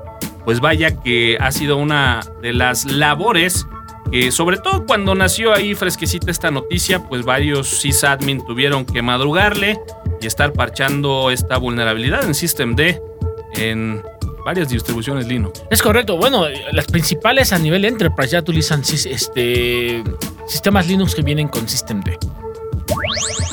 pues 0.50 0.58
vaya 0.58 1.00
que 1.00 1.38
ha 1.40 1.52
sido 1.52 1.76
una 1.76 2.22
de 2.42 2.52
las 2.52 2.84
labores 2.84 3.68
que 4.10 4.32
sobre 4.32 4.56
todo 4.56 4.84
cuando 4.84 5.14
nació 5.14 5.54
ahí 5.54 5.76
fresquecita 5.76 6.28
esta 6.28 6.50
noticia, 6.50 7.04
pues 7.04 7.24
varios 7.24 7.68
sysadmin 7.68 8.44
tuvieron 8.44 8.84
que 8.84 9.00
madrugarle 9.00 9.78
y 10.20 10.26
estar 10.26 10.52
parchando 10.52 11.30
esta 11.30 11.56
vulnerabilidad 11.56 12.24
en 12.24 12.34
Systemd 12.34 12.80
en 13.52 14.02
varias 14.44 14.70
distribuciones 14.70 15.28
Linux. 15.28 15.62
Es 15.70 15.82
correcto. 15.82 16.16
Bueno, 16.16 16.46
las 16.72 16.86
principales 16.88 17.52
a 17.52 17.58
nivel 17.60 17.84
enterprise 17.84 18.32
ya 18.32 18.40
utilizan 18.40 18.82
este, 18.82 20.02
sistemas 20.48 20.88
Linux 20.88 21.14
que 21.14 21.22
vienen 21.22 21.46
con 21.46 21.68
Systemd. 21.68 22.10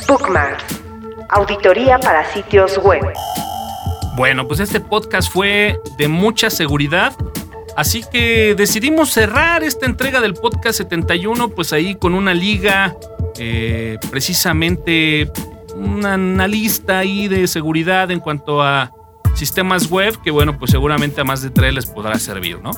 Bookmarks. 0.07 0.63
Auditoría 1.29 1.99
para 1.99 2.25
sitios 2.33 2.75
web. 2.79 3.03
Bueno, 4.17 4.47
pues 4.47 4.59
este 4.59 4.79
podcast 4.79 5.31
fue 5.31 5.79
de 5.99 6.07
mucha 6.07 6.49
seguridad. 6.49 7.13
Así 7.75 8.03
que 8.11 8.55
decidimos 8.55 9.11
cerrar 9.11 9.63
esta 9.63 9.85
entrega 9.85 10.21
del 10.21 10.33
podcast 10.33 10.79
71, 10.79 11.49
pues 11.49 11.71
ahí 11.71 11.93
con 11.93 12.15
una 12.15 12.33
liga, 12.33 12.97
eh, 13.37 13.99
precisamente 14.09 15.31
una, 15.75 16.15
una 16.15 16.47
lista 16.47 16.97
ahí 16.97 17.27
de 17.27 17.45
seguridad 17.45 18.09
en 18.09 18.19
cuanto 18.19 18.63
a 18.63 18.91
sistemas 19.35 19.87
web 19.87 20.19
que, 20.23 20.31
bueno, 20.31 20.57
pues 20.57 20.71
seguramente 20.71 21.21
a 21.21 21.23
más 21.23 21.43
de 21.43 21.51
tres 21.51 21.75
les 21.75 21.85
podrá 21.85 22.17
servir, 22.17 22.59
¿no? 22.59 22.71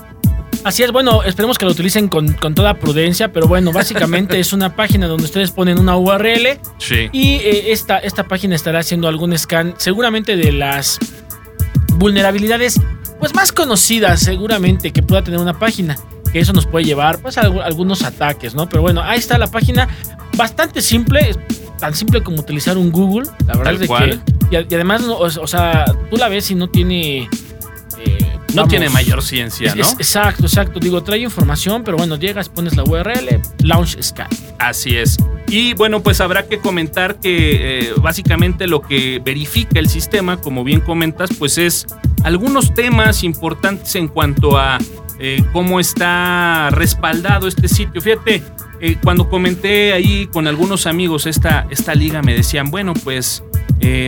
Así 0.65 0.83
es, 0.83 0.91
bueno, 0.91 1.23
esperemos 1.23 1.57
que 1.57 1.63
lo 1.63 1.71
utilicen 1.71 2.09
con, 2.09 2.33
con 2.33 2.53
toda 2.53 2.73
prudencia, 2.73 3.31
pero 3.31 3.47
bueno, 3.47 3.71
básicamente 3.71 4.39
es 4.41 4.51
una 4.51 4.75
página 4.75 5.07
donde 5.07 5.23
ustedes 5.23 5.51
ponen 5.51 5.79
una 5.79 5.95
URL 5.95 6.59
sí. 6.79 7.07
y 7.13 7.35
eh, 7.35 7.71
esta, 7.71 7.97
esta 7.99 8.25
página 8.25 8.55
estará 8.55 8.79
haciendo 8.79 9.07
algún 9.07 9.37
scan 9.37 9.75
seguramente 9.77 10.35
de 10.35 10.51
las 10.51 10.99
vulnerabilidades 11.95 12.79
pues 13.19 13.33
más 13.35 13.51
conocidas 13.51 14.21
seguramente 14.21 14.91
que 14.91 15.03
pueda 15.03 15.23
tener 15.23 15.39
una 15.39 15.57
página, 15.59 15.97
que 16.31 16.39
eso 16.39 16.53
nos 16.53 16.65
puede 16.65 16.85
llevar 16.85 17.19
pues 17.19 17.37
a 17.37 17.41
algunos 17.41 18.03
ataques, 18.03 18.55
¿no? 18.55 18.69
Pero 18.69 18.81
bueno, 18.81 19.01
ahí 19.03 19.19
está 19.19 19.37
la 19.37 19.47
página, 19.47 19.87
bastante 20.37 20.81
simple, 20.81 21.35
tan 21.79 21.93
simple 21.93 22.23
como 22.23 22.39
utilizar 22.39 22.77
un 22.77 22.91
Google, 22.91 23.29
la 23.45 23.53
verdad 23.57 23.63
Tal 23.63 23.73
es 23.75 23.79
de 23.81 23.87
cual. 23.87 24.23
que 24.49 24.55
y, 24.55 24.67
y 24.71 24.75
además, 24.75 25.01
o, 25.03 25.17
o, 25.19 25.47
sea, 25.47 25.85
tú 26.09 26.15
la 26.17 26.29
ves 26.29 26.49
y 26.51 26.55
no 26.55 26.69
tiene 26.69 27.23
eh, 27.23 27.27
No 28.49 28.55
vamos, 28.55 28.69
tiene 28.69 28.89
mayor 28.89 29.21
ciencia, 29.21 29.67
es- 29.69 29.75
¿no? 29.75 29.81
es- 29.83 29.93
exacto, 29.93 30.43
exacto. 30.45 30.79
Digo, 30.79 31.03
trae 31.03 31.19
información, 31.19 31.83
pero 31.83 31.97
bueno, 31.97 32.15
llegas, 32.15 32.47
pones 32.49 32.75
la 32.77 32.83
URL, 32.83 33.41
launch 33.63 34.01
scan. 34.01 34.27
Así 34.57 34.95
es. 34.95 35.17
Y 35.49 35.73
bueno, 35.73 36.01
pues 36.03 36.21
habrá 36.21 36.47
que 36.47 36.59
comentar 36.59 37.19
que 37.19 37.79
eh, 37.79 37.93
básicamente 38.01 38.67
lo 38.67 38.81
que 38.81 39.19
verifica 39.23 39.79
el 39.79 39.89
sistema, 39.89 40.37
como 40.37 40.63
bien 40.63 40.79
comentas, 40.79 41.31
pues 41.39 41.57
es 41.57 41.87
algunos 42.23 42.75
temas 42.75 43.23
importantes 43.23 43.95
en 43.95 44.09
cuanto 44.09 44.59
a 44.59 44.77
eh, 45.19 45.43
cómo 45.51 45.79
está 45.79 46.69
respaldado 46.69 47.47
este 47.47 47.67
sitio. 47.67 47.99
Fíjate, 47.99 48.43
eh, 48.79 48.97
cuando 49.03 49.27
comenté 49.27 49.91
ahí 49.93 50.27
con 50.27 50.45
algunos 50.45 50.85
amigos 50.85 51.25
esta, 51.25 51.65
esta 51.71 51.95
liga, 51.95 52.21
me 52.21 52.35
decían, 52.35 52.69
bueno, 52.69 52.93
pues 53.03 53.43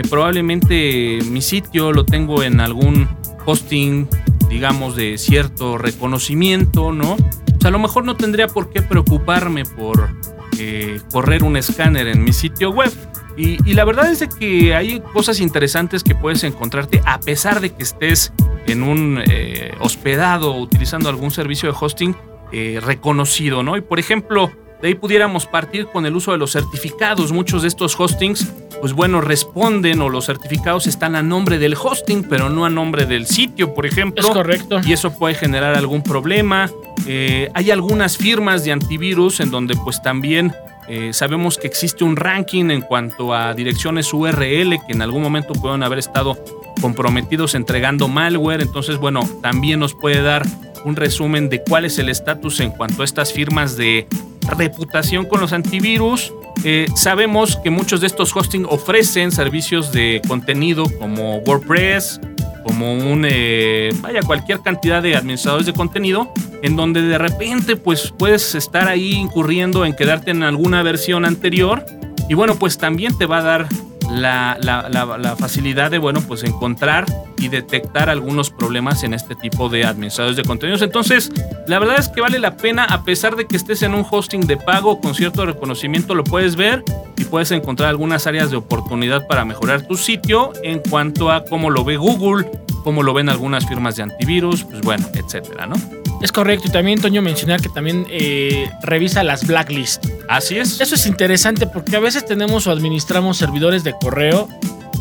probablemente 0.09 1.19
mi 1.29 1.41
sitio 1.41 1.93
lo 1.93 2.05
tengo 2.05 2.43
en 2.43 2.59
algún 2.59 3.07
hosting, 3.45 4.07
digamos, 4.49 4.95
de 4.97 5.17
cierto 5.17 5.77
reconocimiento, 5.77 6.91
¿no? 6.91 7.13
O 7.13 7.61
sea, 7.61 7.69
a 7.69 7.71
lo 7.71 7.79
mejor 7.79 8.03
no 8.03 8.15
tendría 8.15 8.47
por 8.47 8.69
qué 8.69 8.81
preocuparme 8.81 9.63
por 9.63 10.09
eh, 10.57 10.99
correr 11.11 11.43
un 11.43 11.57
escáner 11.57 12.07
en 12.07 12.23
mi 12.23 12.33
sitio 12.33 12.71
web. 12.71 12.91
Y, 13.37 13.73
la 13.73 13.85
verdad 13.85 14.11
es 14.11 14.27
que 14.27 14.75
hay 14.75 14.99
cosas 15.13 15.39
interesantes 15.39 16.03
que 16.03 16.13
puedes 16.13 16.43
encontrarte 16.43 17.01
a 17.05 17.19
pesar 17.19 17.61
de 17.61 17.73
que 17.73 17.83
estés 17.83 18.33
en 18.67 18.83
un 18.83 19.23
eh, 19.25 19.73
hospedado 19.79 20.55
utilizando 20.55 21.09
algún 21.09 21.31
servicio 21.31 21.71
de 21.71 21.77
hosting 21.79 22.15
eh, 22.51 22.79
reconocido, 22.83 23.63
¿no? 23.63 23.77
Y 23.77 23.81
por 23.81 23.99
ejemplo, 23.99 24.51
de 24.81 24.89
ahí 24.89 24.95
pudiéramos 24.95 25.45
partir 25.47 25.87
con 25.87 26.05
el 26.05 26.15
uso 26.15 26.33
de 26.33 26.37
los 26.37 26.51
certificados. 26.51 27.31
Muchos 27.31 27.61
de 27.61 27.69
estos 27.69 27.97
hostings, 27.99 28.51
pues 28.81 28.93
bueno, 28.93 29.21
responden 29.21 30.01
o 30.01 30.09
los 30.09 30.25
certificados 30.25 30.87
están 30.87 31.15
a 31.15 31.21
nombre 31.21 31.59
del 31.59 31.75
hosting, 31.75 32.23
pero 32.23 32.49
no 32.49 32.65
a 32.65 32.69
nombre 32.69 33.05
del 33.05 33.27
sitio, 33.27 33.73
por 33.73 33.85
ejemplo. 33.85 34.21
Es 34.21 34.29
correcto. 34.29 34.81
Y 34.83 34.91
eso 34.91 35.13
puede 35.17 35.35
generar 35.35 35.75
algún 35.75 36.01
problema. 36.01 36.69
Eh, 37.05 37.49
hay 37.53 37.71
algunas 37.71 38.17
firmas 38.17 38.65
de 38.65 38.71
antivirus 38.71 39.39
en 39.39 39.51
donde 39.51 39.75
pues 39.75 40.01
también 40.01 40.53
eh, 40.87 41.13
sabemos 41.13 41.57
que 41.57 41.67
existe 41.67 42.03
un 42.03 42.15
ranking 42.15 42.71
en 42.71 42.81
cuanto 42.81 43.33
a 43.33 43.53
direcciones 43.53 44.11
URL 44.13 44.79
que 44.85 44.93
en 44.93 45.01
algún 45.01 45.21
momento 45.21 45.53
pueden 45.53 45.83
haber 45.83 45.99
estado 45.99 46.37
comprometidos 46.81 47.53
entregando 47.55 48.07
malware. 48.07 48.61
Entonces, 48.61 48.97
bueno, 48.97 49.21
también 49.41 49.79
nos 49.79 49.93
puede 49.93 50.21
dar 50.21 50.43
un 50.83 50.95
resumen 50.95 51.49
de 51.49 51.61
cuál 51.61 51.85
es 51.85 51.99
el 51.99 52.09
estatus 52.09 52.59
en 52.59 52.71
cuanto 52.71 53.03
a 53.03 53.05
estas 53.05 53.31
firmas 53.31 53.77
de 53.77 54.07
reputación 54.51 55.25
con 55.25 55.41
los 55.41 55.53
antivirus. 55.53 56.33
eh, 56.63 56.85
sabemos 56.95 57.57
que 57.63 57.69
muchos 57.69 58.01
de 58.01 58.07
estos 58.07 58.35
hosting 58.35 58.65
ofrecen 58.69 59.31
servicios 59.31 59.91
de 59.91 60.21
contenido 60.27 60.85
como 60.99 61.37
WordPress, 61.37 62.19
como 62.63 62.93
un, 62.93 63.25
eh, 63.27 63.89
vaya, 64.01 64.21
cualquier 64.21 64.61
cantidad 64.61 65.01
de 65.01 65.15
administradores 65.15 65.65
de 65.65 65.73
contenido, 65.73 66.31
en 66.61 66.75
donde 66.75 67.01
de 67.01 67.17
repente 67.17 67.75
pues 67.75 68.13
puedes 68.17 68.53
estar 68.53 68.87
ahí 68.87 69.13
incurriendo 69.13 69.85
en 69.85 69.95
quedarte 69.95 70.31
en 70.31 70.43
alguna 70.43 70.83
versión 70.83 71.25
anterior 71.25 71.83
y 72.29 72.33
bueno, 72.33 72.55
pues 72.55 72.77
también 72.77 73.17
te 73.17 73.25
va 73.25 73.39
a 73.39 73.41
dar 73.41 73.67
la, 74.11 75.35
facilidad 75.37 75.91
de, 75.91 75.97
bueno, 75.97 76.21
pues 76.21 76.43
encontrar 76.43 77.05
y 77.37 77.47
detectar 77.47 78.09
algunos 78.09 78.49
problemas 78.49 79.03
en 79.03 79.13
este 79.13 79.35
tipo 79.35 79.69
de 79.69 79.85
administradores 79.85 80.37
de 80.37 80.43
contenidos. 80.43 80.81
Entonces, 80.81 81.31
la 81.67 81.79
verdad 81.79 81.99
es 81.99 82.09
que 82.09 82.21
vale 82.21 82.39
la 82.39 82.57
pena, 82.57 82.85
a 82.85 83.03
pesar 83.03 83.35
de 83.35 83.47
que 83.47 83.55
estés 83.55 83.81
en 83.81 83.95
un 83.95 84.05
hosting 84.09 84.41
de 84.41 84.57
pago 84.57 84.99
con 84.99 85.15
cierto 85.15 85.45
reconocimiento, 85.45 86.15
lo 86.15 86.23
puedes 86.23 86.55
ver 86.55 86.83
y 87.17 87.23
puedes 87.23 87.51
encontrar 87.51 87.89
algunas 87.89 88.27
áreas 88.27 88.51
de 88.51 88.57
oportunidad 88.57 89.27
para 89.27 89.45
mejorar 89.45 89.81
tu 89.83 89.95
sitio 89.95 90.51
en 90.63 90.79
cuanto 90.79 91.31
a 91.31 91.45
cómo 91.45 91.69
lo 91.69 91.83
ve 91.83 91.97
Google, 91.97 92.49
cómo 92.83 93.03
lo 93.03 93.13
ven 93.13 93.29
algunas 93.29 93.67
firmas 93.67 93.95
de 93.95 94.03
antivirus, 94.03 94.63
pues 94.63 94.81
bueno, 94.81 95.07
etcétera, 95.13 95.67
¿no? 95.67 96.00
Es 96.21 96.31
correcto. 96.31 96.67
Y 96.67 96.71
también, 96.71 97.01
Toño, 97.01 97.21
mencionar 97.21 97.61
que 97.61 97.69
también 97.69 98.05
eh, 98.09 98.69
revisa 98.83 99.23
las 99.23 99.45
blacklists. 99.45 100.07
Así 100.27 100.57
es. 100.57 100.79
Eso 100.79 100.95
es 100.95 101.05
interesante 101.05 101.67
porque 101.67 101.95
a 101.95 101.99
veces 101.99 102.25
tenemos 102.25 102.67
o 102.67 102.71
administramos 102.71 103.37
servidores 103.37 103.83
de 103.83 103.93
correo 103.93 104.47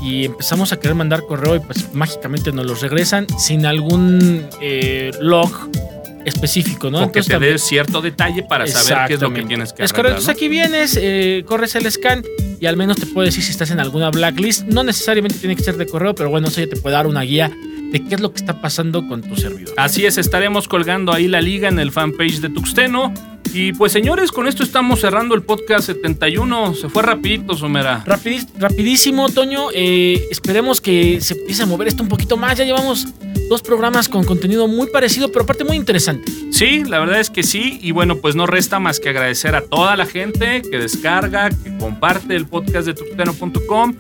y 0.03 0.25
empezamos 0.25 0.73
a 0.73 0.81
querer 0.81 0.95
mandar 0.95 1.23
correo 1.27 1.57
y 1.57 1.61
pues 1.61 1.93
mágicamente 1.93 2.53
nos 2.53 2.67
los 2.67 2.81
regresan 2.81 3.27
sin 3.39 3.67
algún 3.67 4.47
eh, 4.61 5.11
log 5.21 5.53
específico, 6.25 6.91
¿no? 6.91 7.05
O 7.05 7.13
que 7.13 7.23
te 7.23 7.39
dé 7.39 7.59
cierto 7.59 8.01
detalle 8.01 8.43
para 8.43 8.67
saber 8.67 9.09
qué 9.09 9.15
es 9.15 9.21
lo 9.21 9.33
que 9.33 9.43
tienes 9.43 9.73
que 9.73 9.83
hacer. 9.83 9.85
Es 9.85 9.93
correcto. 9.93 10.19
Entonces 10.19 10.35
aquí 10.35 10.49
vienes, 10.49 10.99
eh, 11.01 11.45
corres 11.47 11.75
el 11.75 11.91
scan 11.91 12.25
y 12.61 12.67
al 12.67 12.77
menos 12.77 12.99
te 12.99 13.07
puede 13.07 13.29
decir 13.29 13.43
si 13.43 13.51
estás 13.51 13.71
en 13.71 13.81
alguna 13.81 14.11
blacklist. 14.11 14.67
No 14.67 14.85
necesariamente 14.85 15.39
tiene 15.39 15.57
que 15.57 15.63
ser 15.63 15.77
de 15.77 15.87
correo, 15.87 16.15
pero 16.15 16.31
bueno, 16.31 16.49
eso 16.49 16.61
ya 16.61 16.69
te 16.69 16.77
puede 16.77 16.95
dar 16.95 17.07
una 17.07 17.23
guía 17.23 17.51
de 17.91 18.05
qué 18.05 18.15
es 18.15 18.21
lo 18.21 18.33
que 18.33 18.37
está 18.39 18.61
pasando 18.61 19.07
con 19.09 19.23
tu 19.23 19.35
servidor. 19.37 19.75
Así 19.77 20.05
es, 20.07 20.19
estaremos 20.19 20.69
colgando 20.69 21.13
ahí 21.13 21.27
la 21.27 21.41
liga 21.41 21.69
en 21.69 21.79
el 21.79 21.91
fanpage 21.91 22.41
de 22.41 22.51
Tuxteno. 22.51 23.13
Y 23.53 23.73
pues 23.73 23.91
señores, 23.91 24.31
con 24.31 24.47
esto 24.47 24.63
estamos 24.63 25.01
cerrando 25.01 25.35
el 25.35 25.43
podcast 25.43 25.87
71. 25.87 26.75
Se 26.75 26.89
fue 26.89 27.03
rapidito, 27.03 27.57
Somera. 27.57 28.05
rapidísimo, 28.07 29.29
Toño. 29.29 29.69
Eh, 29.75 30.23
esperemos 30.31 30.81
que 30.81 31.21
se 31.21 31.35
empiece 31.35 31.65
a 31.65 31.67
mover 31.67 31.89
esto 31.89 32.03
un 32.03 32.09
poquito 32.09 32.37
más. 32.37 32.57
Ya 32.59 32.65
llevamos 32.65 33.09
dos 33.51 33.63
programas 33.63 34.09
con 34.09 34.25
contenido 34.25 34.69
muy 34.69 34.87
parecido, 34.87 35.31
pero 35.31 35.43
aparte 35.43 35.65
muy 35.65 35.77
interesante. 35.77 36.33
Sí, 36.53 36.85
la 36.85 37.01
verdad 37.01 37.21
es 37.21 37.31
que 37.31 37.43
sí. 37.43 37.81
Y 37.83 37.91
bueno, 37.91 38.17
pues 38.17 38.37
no 38.37 38.47
resta 38.47 38.79
más 38.79 39.01
que 39.01 39.11
agradecer 39.11 39.57
a 39.57 39.61
toda 39.61 39.97
la 39.97 40.07
gente 40.07 40.63
que 40.63 40.79
descarga, 40.79 41.51
que 41.51 41.77
comparte 41.77 42.37
el 42.37 42.47
podcast 42.47 42.87
de 42.87 42.95
tuxteno.com 42.95 43.95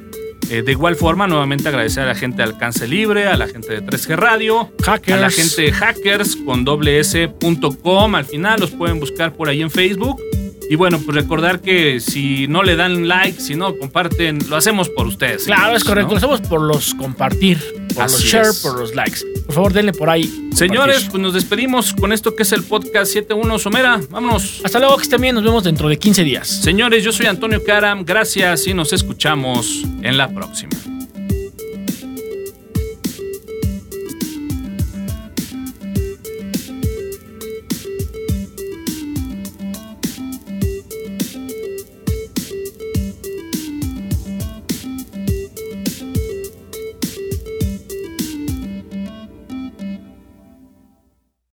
eh, 0.51 0.63
de 0.63 0.73
igual 0.73 0.97
forma, 0.97 1.29
nuevamente 1.29 1.69
agradecer 1.69 2.03
a 2.03 2.07
la 2.07 2.17
gente 2.17 2.39
de 2.39 2.43
Alcance 2.43 2.89
Libre, 2.89 3.29
a 3.29 3.37
la 3.37 3.47
gente 3.47 3.69
de 3.73 3.85
3G 3.85 4.17
Radio, 4.17 4.73
a 4.85 5.17
la 5.17 5.31
gente 5.31 5.63
de 5.63 5.73
Hackers 5.73 6.37
con 6.45 6.67
s.com. 6.89 8.15
Al 8.17 8.25
final 8.25 8.59
los 8.59 8.73
pueden 8.73 8.99
buscar 8.99 9.33
por 9.33 9.49
ahí 9.49 9.63
en 9.63 9.71
Facebook. 9.71 10.21
Y 10.69 10.75
bueno, 10.75 11.01
pues 11.01 11.17
recordar 11.17 11.61
que 11.61 12.01
si 12.01 12.49
no 12.49 12.65
le 12.65 12.75
dan 12.75 13.07
like, 13.07 13.41
si 13.41 13.55
no 13.55 13.77
comparten, 13.77 14.39
lo 14.49 14.57
hacemos 14.57 14.89
por 14.89 15.07
ustedes. 15.07 15.45
Claro, 15.45 15.77
es 15.77 15.85
correcto. 15.85 16.13
Lo 16.13 16.17
hacemos 16.19 16.41
por 16.41 16.61
los 16.61 16.95
compartir, 16.95 17.59
por 17.95 18.05
los 18.05 18.21
share, 18.21 18.51
por 18.61 18.79
los 18.79 18.95
likes. 18.95 19.21
Por 19.51 19.57
favor, 19.57 19.73
denle 19.73 19.93
por 19.93 20.09
ahí. 20.09 20.49
Señores, 20.55 21.09
pues 21.11 21.21
nos 21.21 21.35
despedimos 21.35 21.93
con 21.93 22.13
esto 22.13 22.37
que 22.37 22.45
es 22.45 22.53
el 22.53 22.63
podcast 22.63 23.13
71 23.13 23.59
Somera. 23.59 24.01
Vámonos. 24.09 24.61
Hasta 24.63 24.79
luego, 24.79 24.97
que 24.97 25.03
estén 25.03 25.21
bien. 25.21 25.35
Nos 25.35 25.43
vemos 25.43 25.65
dentro 25.65 25.89
de 25.89 25.99
15 25.99 26.23
días. 26.23 26.47
Señores, 26.47 27.03
yo 27.03 27.11
soy 27.11 27.27
Antonio 27.27 27.65
Karam. 27.65 28.05
Gracias 28.05 28.69
y 28.69 28.75
nos 28.75 28.93
escuchamos 28.93 29.83
en 30.03 30.17
la 30.17 30.33
próxima. 30.33 30.71